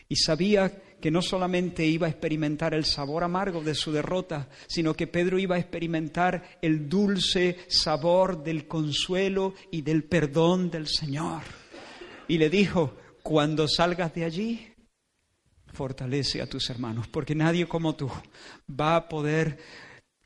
[0.09, 4.95] Y sabía que no solamente iba a experimentar el sabor amargo de su derrota, sino
[4.95, 11.43] que Pedro iba a experimentar el dulce sabor del consuelo y del perdón del Señor.
[12.29, 14.76] Y le dijo, cuando salgas de allí,
[15.77, 18.11] fortalece a tus hermanos, porque nadie como tú
[18.69, 19.59] va a poder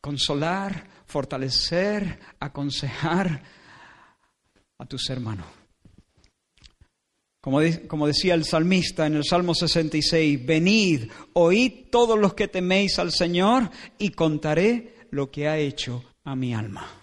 [0.00, 3.42] consolar, fortalecer, aconsejar
[4.78, 5.46] a tus hermanos.
[7.42, 12.98] Como, como, decía el salmista en el Salmo 66, venid, oíd todos los que teméis
[12.98, 16.99] al Señor y contaré lo que ha hecho a mi alma.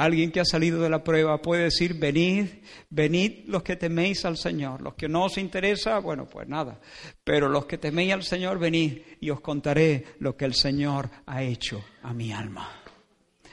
[0.00, 2.46] Alguien que ha salido de la prueba puede decir, venid,
[2.88, 4.80] venid los que teméis al Señor.
[4.80, 6.80] Los que no os interesa, bueno, pues nada.
[7.22, 11.42] Pero los que teméis al Señor, venid y os contaré lo que el Señor ha
[11.42, 12.80] hecho a mi alma.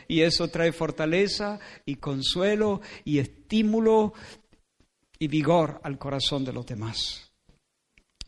[0.08, 4.14] Y eso trae fortaleza y consuelo y estímulo
[5.20, 7.30] y vigor al corazón de los demás.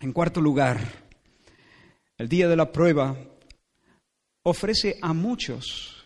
[0.01, 0.77] En cuarto lugar,
[2.17, 3.15] el día de la prueba
[4.43, 5.98] ofrece a muchos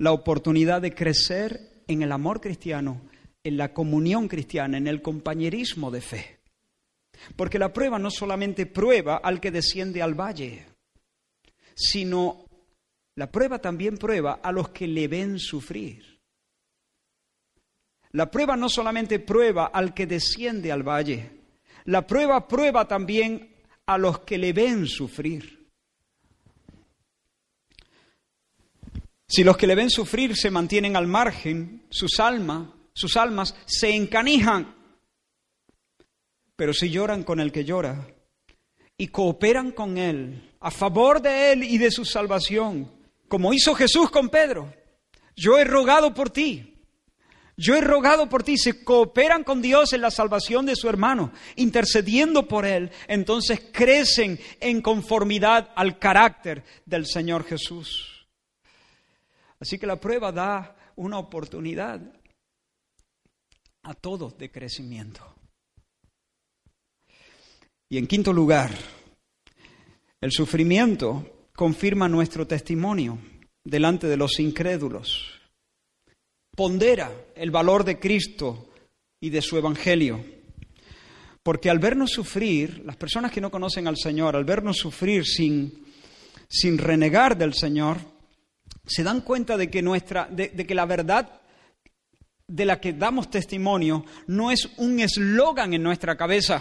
[0.00, 3.02] la oportunidad de crecer en el amor cristiano,
[3.44, 6.38] en la comunión cristiana, en el compañerismo de fe.
[7.36, 10.64] Porque la prueba no solamente prueba al que desciende al valle,
[11.74, 12.46] sino
[13.16, 16.18] la prueba también prueba a los que le ven sufrir.
[18.12, 21.30] La prueba no solamente prueba al que desciende al valle,
[21.84, 25.59] la prueba prueba también a los que le ven sufrir.
[29.30, 33.94] Si los que le ven sufrir se mantienen al margen, sus almas, sus almas se
[33.94, 34.74] encanijan.
[36.56, 38.08] Pero si lloran con el que llora
[38.96, 42.90] y cooperan con él a favor de él y de su salvación,
[43.28, 44.74] como hizo Jesús con Pedro,
[45.36, 46.74] yo he rogado por ti,
[47.56, 51.32] yo he rogado por ti, se cooperan con Dios en la salvación de su hermano,
[51.54, 58.19] intercediendo por él, entonces crecen en conformidad al carácter del Señor Jesús.
[59.60, 62.00] Así que la prueba da una oportunidad
[63.82, 65.34] a todos de crecimiento.
[67.88, 68.70] Y en quinto lugar,
[70.20, 73.18] el sufrimiento confirma nuestro testimonio
[73.64, 75.40] delante de los incrédulos
[76.60, 78.68] pondera el valor de Cristo
[79.18, 80.22] y de su Evangelio.
[81.42, 85.86] Porque al vernos sufrir, las personas que no conocen al Señor, al vernos sufrir sin,
[86.50, 87.96] sin renegar del Señor,
[88.90, 91.40] se dan cuenta de que, nuestra, de, que la verdad
[92.48, 96.60] de la que damos testimonio no es un eslogan en nuestra cabeza,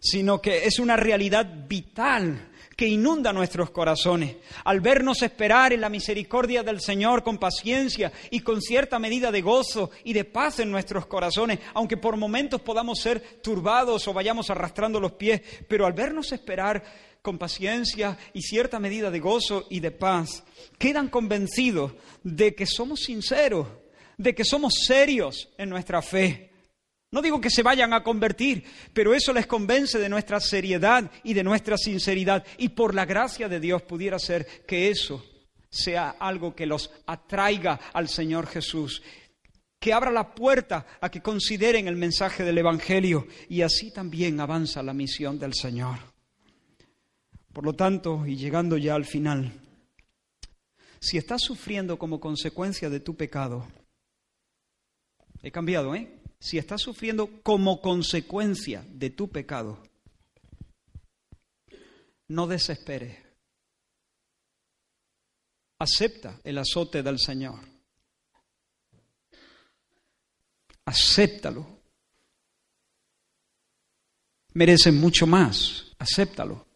[0.00, 4.36] sino que es una realidad vital que inunda nuestros corazones.
[4.64, 9.40] Al vernos esperar en la misericordia del Señor con paciencia y con cierta medida de
[9.40, 14.50] gozo y de paz en nuestros corazones, aunque por momentos podamos ser turbados o vayamos
[14.50, 16.84] arrastrando los pies, pero al vernos esperar
[17.22, 20.44] con paciencia y cierta medida de gozo y de paz,
[20.78, 23.66] quedan convencidos de que somos sinceros,
[24.18, 26.45] de que somos serios en nuestra fe
[27.16, 28.62] no digo que se vayan a convertir,
[28.92, 32.44] pero eso les convence de nuestra seriedad y de nuestra sinceridad.
[32.58, 35.24] Y por la gracia de Dios pudiera ser que eso
[35.70, 39.02] sea algo que los atraiga al Señor Jesús,
[39.80, 44.82] que abra la puerta a que consideren el mensaje del Evangelio y así también avanza
[44.82, 45.96] la misión del Señor.
[47.50, 49.54] Por lo tanto, y llegando ya al final,
[51.00, 53.66] si estás sufriendo como consecuencia de tu pecado,
[55.42, 56.15] he cambiado, ¿eh?
[56.38, 59.82] Si estás sufriendo como consecuencia de tu pecado,
[62.28, 63.18] no desesperes.
[65.78, 67.60] Acepta el azote del Señor.
[70.86, 71.66] Acéptalo.
[74.54, 75.92] Mereces mucho más.
[75.98, 76.66] Acéptalo.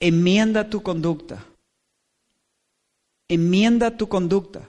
[0.00, 1.46] Enmienda tu conducta.
[3.28, 4.68] Enmienda tu conducta.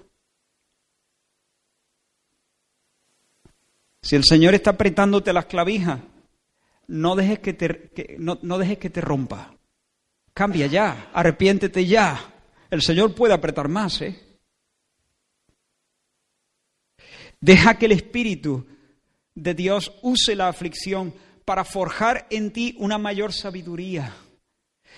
[4.01, 5.99] Si el Señor está apretándote las clavijas,
[6.87, 9.55] no dejes que te, no, no dejes que te rompa.
[10.33, 12.33] Cambia ya, arrepiéntete ya.
[12.69, 14.29] El Señor puede apretar más, ¿eh?
[17.41, 18.67] Deja que el Espíritu
[19.33, 21.13] de Dios use la aflicción
[21.45, 24.15] para forjar en ti una mayor sabiduría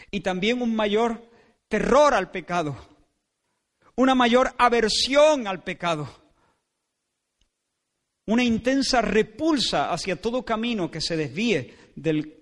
[0.10, 1.30] y también un mayor
[1.68, 2.76] terror al pecado,
[3.96, 6.21] una mayor aversión al pecado,
[8.32, 12.38] una intensa repulsa hacia todo camino que se desvíe de,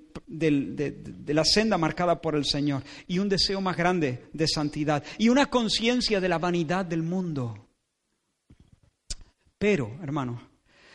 [1.28, 5.48] la senda marcada por el Señor y un deseo más grande de santidad y una
[5.48, 7.70] conciencia de la vanidad del mundo.
[9.58, 10.50] Pero, hermano,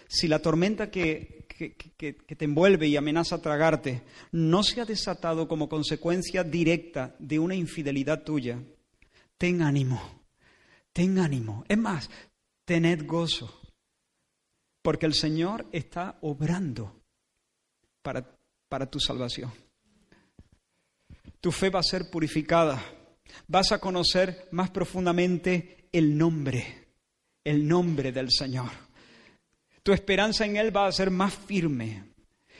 [0.06, 6.44] si la tormenta que, te envuelve y amenaza tragarte no se ha desatado como consecuencia
[6.44, 8.60] directa de una infidelidad tuya,
[9.38, 10.00] ten ánimo,
[10.92, 11.64] ten ánimo.
[11.68, 12.10] Es más,
[12.64, 13.63] tened gozo,
[14.84, 17.00] porque el Señor está obrando
[18.02, 18.24] para,
[18.68, 19.50] para tu salvación.
[21.40, 22.80] Tu fe va a ser purificada,
[23.48, 26.84] vas a conocer más profundamente el nombre
[27.44, 28.70] el nombre del Señor.
[29.82, 32.14] Tu esperanza en Él va a ser más firme.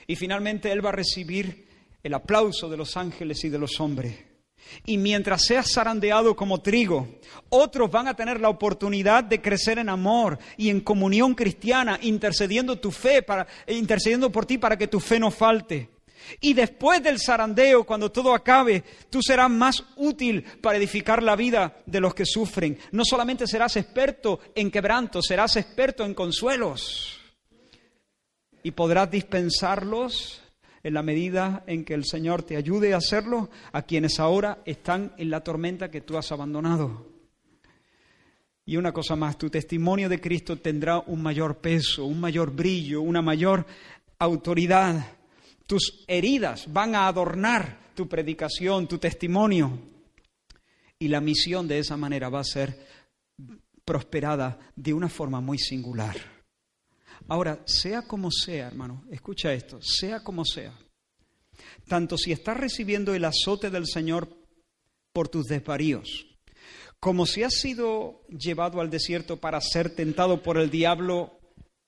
[0.06, 1.66] Y finalmente Él va a recibir
[2.02, 4.22] el aplauso de los ángeles y de los hombres.
[4.86, 7.08] Y mientras seas zarandeado como trigo,
[7.48, 12.78] otros van a tener la oportunidad de crecer en amor y en comunión cristiana, intercediendo
[12.78, 15.90] tu fe para, intercediendo por ti para que tu fe no falte.
[16.40, 21.76] Y después del zarandeo, cuando todo acabe, tú serás más útil para edificar la vida
[21.86, 22.78] de los que sufren.
[22.92, 27.20] No solamente serás experto en quebranto, serás experto en consuelos.
[28.62, 30.40] Y podrás dispensarlos
[30.84, 35.12] en la medida en que el Señor te ayude a hacerlo a quienes ahora están
[35.18, 37.12] en la tormenta que tú has abandonado.
[38.64, 43.02] Y una cosa más, tu testimonio de Cristo tendrá un mayor peso, un mayor brillo,
[43.02, 43.66] una mayor
[44.18, 45.04] autoridad
[45.66, 49.78] tus heridas van a adornar tu predicación, tu testimonio.
[50.98, 52.86] Y la misión de esa manera va a ser
[53.84, 56.33] prosperada de una forma muy singular.
[57.28, 60.78] Ahora, sea como sea, hermano, escucha esto, sea como sea,
[61.88, 64.28] tanto si estás recibiendo el azote del Señor
[65.12, 66.26] por tus desvaríos,
[67.00, 71.38] como si has sido llevado al desierto para ser tentado por el diablo,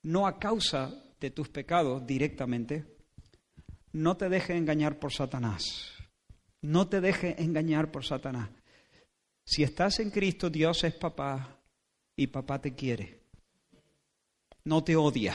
[0.03, 2.97] no a causa de tus pecados directamente,
[3.93, 5.93] no te deje engañar por Satanás.
[6.61, 8.51] No te deje engañar por Satanás.
[9.45, 11.61] Si estás en Cristo, Dios es papá
[12.17, 13.26] y papá te quiere.
[14.67, 15.35] No te odia,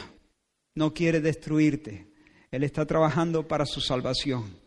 [0.75, 2.07] no quiere destruirte.
[2.51, 4.61] Él está trabajando para su salvación.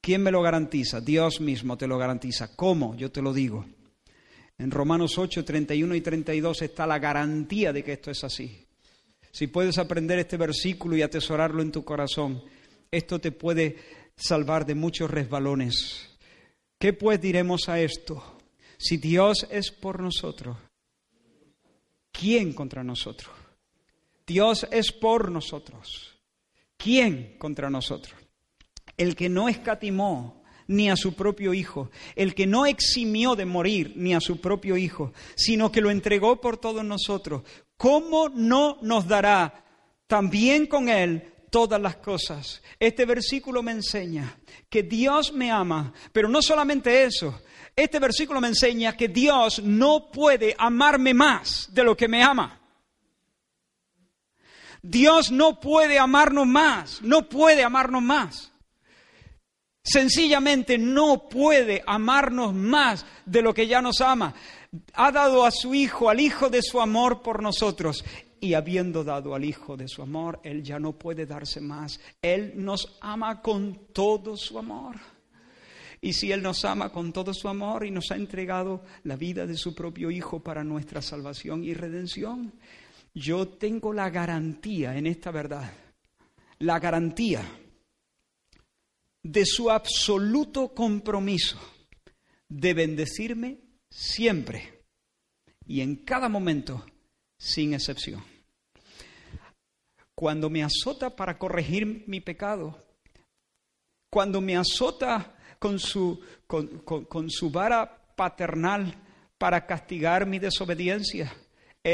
[0.00, 1.00] ¿Quién me lo garantiza?
[1.00, 2.54] Dios mismo te lo garantiza.
[2.54, 2.94] ¿Cómo?
[2.94, 3.64] Yo te lo digo.
[4.58, 8.66] En Romanos 8, 31 y 32 está la garantía de que esto es así.
[9.30, 12.42] Si puedes aprender este versículo y atesorarlo en tu corazón,
[12.90, 13.76] esto te puede
[14.16, 16.18] salvar de muchos resbalones.
[16.78, 18.38] ¿Qué pues diremos a esto?
[18.76, 20.56] Si Dios es por nosotros,
[22.12, 23.37] ¿quién contra nosotros?
[24.28, 26.16] Dios es por nosotros.
[26.76, 28.14] ¿Quién contra nosotros?
[28.96, 33.94] El que no escatimó ni a su propio Hijo, el que no eximió de morir
[33.96, 37.42] ni a su propio Hijo, sino que lo entregó por todos nosotros,
[37.76, 39.64] ¿cómo no nos dará
[40.06, 42.62] también con Él todas las cosas.
[42.78, 47.40] Este versículo me enseña que Dios me ama, pero no solamente eso.
[47.74, 52.57] Este versículo me enseña que Dios no puede amarme más de lo que me ama.
[54.82, 58.52] Dios no puede amarnos más, no puede amarnos más.
[59.82, 64.34] Sencillamente no puede amarnos más de lo que ya nos ama.
[64.92, 68.04] Ha dado a su Hijo, al Hijo de su amor por nosotros
[68.40, 72.00] y habiendo dado al Hijo de su amor, Él ya no puede darse más.
[72.20, 74.96] Él nos ama con todo su amor.
[76.00, 79.46] Y si Él nos ama con todo su amor y nos ha entregado la vida
[79.46, 82.52] de su propio Hijo para nuestra salvación y redención,
[83.18, 85.72] yo tengo la garantía en esta verdad,
[86.60, 87.42] la garantía
[89.22, 91.58] de su absoluto compromiso
[92.48, 93.58] de bendecirme
[93.90, 94.84] siempre
[95.66, 96.84] y en cada momento
[97.38, 98.22] sin excepción.
[100.14, 102.76] Cuando me azota para corregir mi pecado,
[104.10, 108.94] cuando me azota con su, con, su vara paternal
[109.36, 111.32] para castigar mi desobediencia,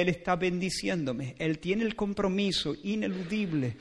[0.00, 1.34] Él está bendiciéndome.
[1.38, 3.76] Él tiene el compromiso ineludible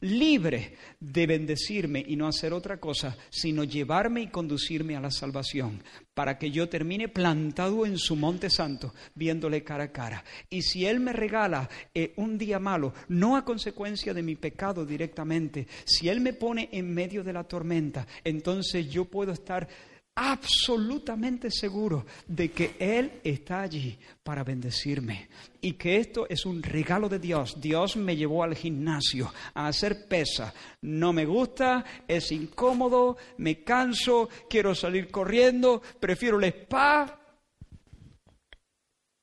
[0.00, 5.82] libre de bendecirme y no hacer otra cosa, sino llevarme y conducirme a la salvación,
[6.14, 10.24] para que yo termine plantado en su monte santo, viéndole cara a cara.
[10.50, 14.84] Y si Él me regala eh, un día malo, no a consecuencia de mi pecado
[14.84, 19.68] directamente, si Él me pone en medio de la tormenta, entonces yo puedo estar
[20.16, 25.28] absolutamente seguro de que Él está allí para bendecirme
[25.60, 27.60] y que esto es un regalo de Dios.
[27.60, 30.54] Dios me llevó al gimnasio a hacer pesa.
[30.80, 37.20] No me gusta, es incómodo, me canso, quiero salir corriendo, prefiero el spa.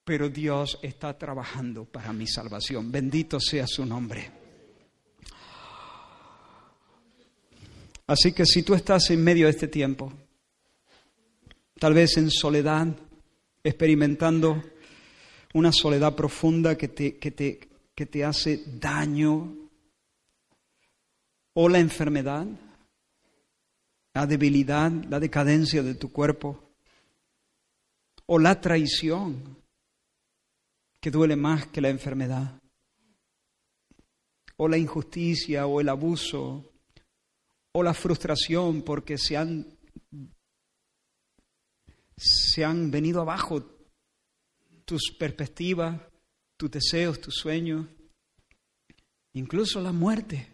[0.06, 2.92] Pero Dios está trabajando para mi salvación.
[2.92, 4.44] Bendito sea su nombre.
[8.06, 10.12] Así que si tú estás en medio de este tiempo,
[11.84, 12.88] tal vez en soledad,
[13.62, 14.64] experimentando
[15.54, 17.60] una soledad profunda que te, que te,
[17.94, 19.54] que te hace daño,
[21.52, 22.48] o la enfermedad,
[24.14, 26.72] la debilidad, la decadencia de tu cuerpo,
[28.28, 29.58] o la traición,
[31.02, 32.62] que duele más que la enfermedad,
[34.56, 36.64] o la injusticia, o el abuso,
[37.74, 39.83] o la frustración porque se han
[42.18, 43.64] se han venido abajo
[44.86, 46.02] tus perspectivas,
[46.58, 47.88] tus deseos, tus sueños,
[49.34, 50.48] incluso la muerte.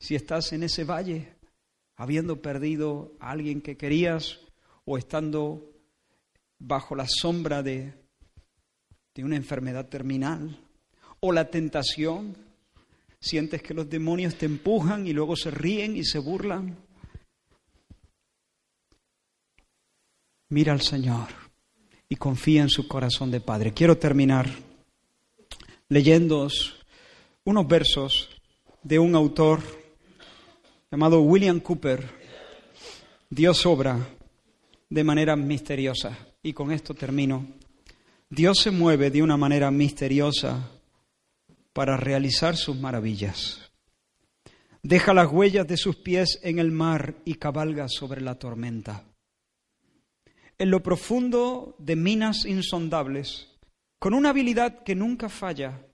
[0.00, 1.34] Si estás en ese valle,
[1.96, 4.40] habiendo perdido a alguien que querías
[4.84, 5.72] o estando
[6.58, 7.94] bajo la sombra de,
[9.14, 10.64] de una enfermedad terminal,
[11.20, 12.36] o la tentación,
[13.20, 16.76] sientes que los demonios te empujan y luego se ríen y se burlan,
[20.50, 21.28] mira al Señor
[22.08, 23.72] y confía en su corazón de Padre.
[23.72, 24.48] Quiero terminar
[25.88, 26.48] leyendo
[27.44, 28.30] unos versos
[28.82, 29.60] de un autor
[30.90, 32.08] llamado William Cooper.
[33.28, 33.98] Dios obra
[34.88, 36.16] de manera misteriosa.
[36.42, 37.46] Y con esto termino.
[38.30, 40.70] Dios se mueve de una manera misteriosa
[41.72, 43.70] para realizar sus maravillas.
[44.82, 49.07] Deja las huellas de sus pies en el mar y cabalga sobre la tormenta
[50.58, 53.48] en lo profundo de minas insondables,
[53.98, 55.86] con una habilidad que nunca falla,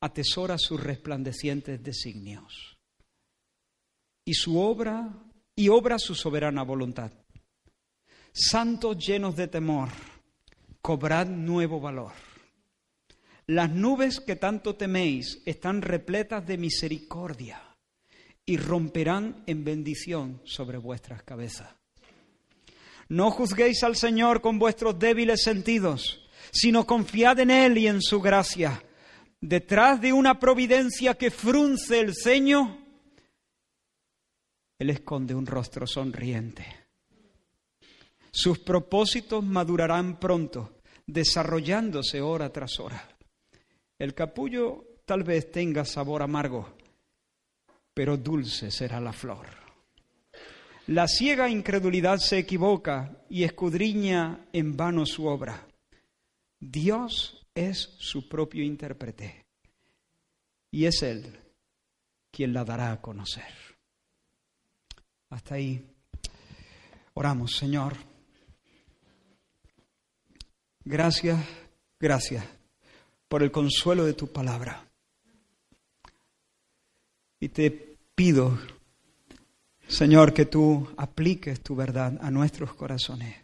[0.00, 2.76] atesora sus resplandecientes designios.
[4.26, 5.08] Y su obra,
[5.54, 7.12] y obra su soberana voluntad.
[8.32, 9.88] Santos llenos de temor,
[10.82, 12.12] cobrad nuevo valor.
[13.46, 17.62] Las nubes que tanto teméis están repletas de misericordia
[18.44, 21.75] y romperán en bendición sobre vuestras cabezas.
[23.08, 28.20] No juzguéis al Señor con vuestros débiles sentidos, sino confiad en Él y en su
[28.20, 28.82] gracia.
[29.40, 32.84] Detrás de una providencia que frunce el ceño,
[34.78, 36.66] Él esconde un rostro sonriente.
[38.32, 43.08] Sus propósitos madurarán pronto, desarrollándose hora tras hora.
[43.98, 46.76] El capullo tal vez tenga sabor amargo,
[47.94, 49.65] pero dulce será la flor.
[50.86, 55.66] La ciega incredulidad se equivoca y escudriña en vano su obra.
[56.60, 59.46] Dios es su propio intérprete
[60.70, 61.40] y es Él
[62.30, 63.52] quien la dará a conocer.
[65.30, 65.84] Hasta ahí.
[67.14, 67.96] Oramos, Señor.
[70.84, 71.44] Gracias,
[71.98, 72.44] gracias
[73.26, 74.88] por el consuelo de tu palabra.
[77.40, 77.70] Y te
[78.14, 78.56] pido
[79.88, 83.36] Señor, que tú apliques tu verdad a nuestros corazones,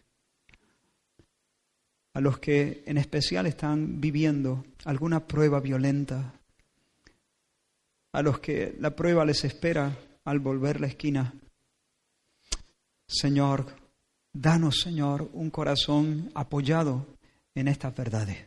[2.14, 6.34] a los que en especial están viviendo alguna prueba violenta,
[8.12, 11.32] a los que la prueba les espera al volver la esquina.
[13.06, 13.76] Señor,
[14.32, 17.06] danos, Señor, un corazón apoyado
[17.54, 18.38] en estas verdades.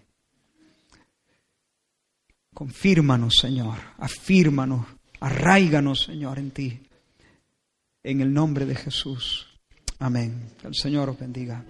[2.53, 4.85] Confírmanos, Señor, afírmanos,
[5.21, 6.81] arraiganos, Señor, en ti
[8.05, 9.47] en el nombre de Jesús.
[9.99, 10.51] Amén.
[10.61, 11.65] Que el Señor os bendiga.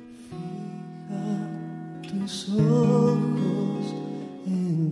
[2.01, 3.85] tus ojos
[4.45, 4.91] en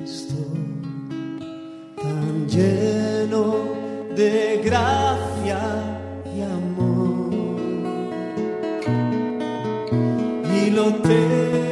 [0.00, 0.34] Cristo,
[1.96, 3.44] tan lleno
[4.16, 5.60] de gracia
[6.34, 7.34] y amor.
[10.56, 11.63] Y lo te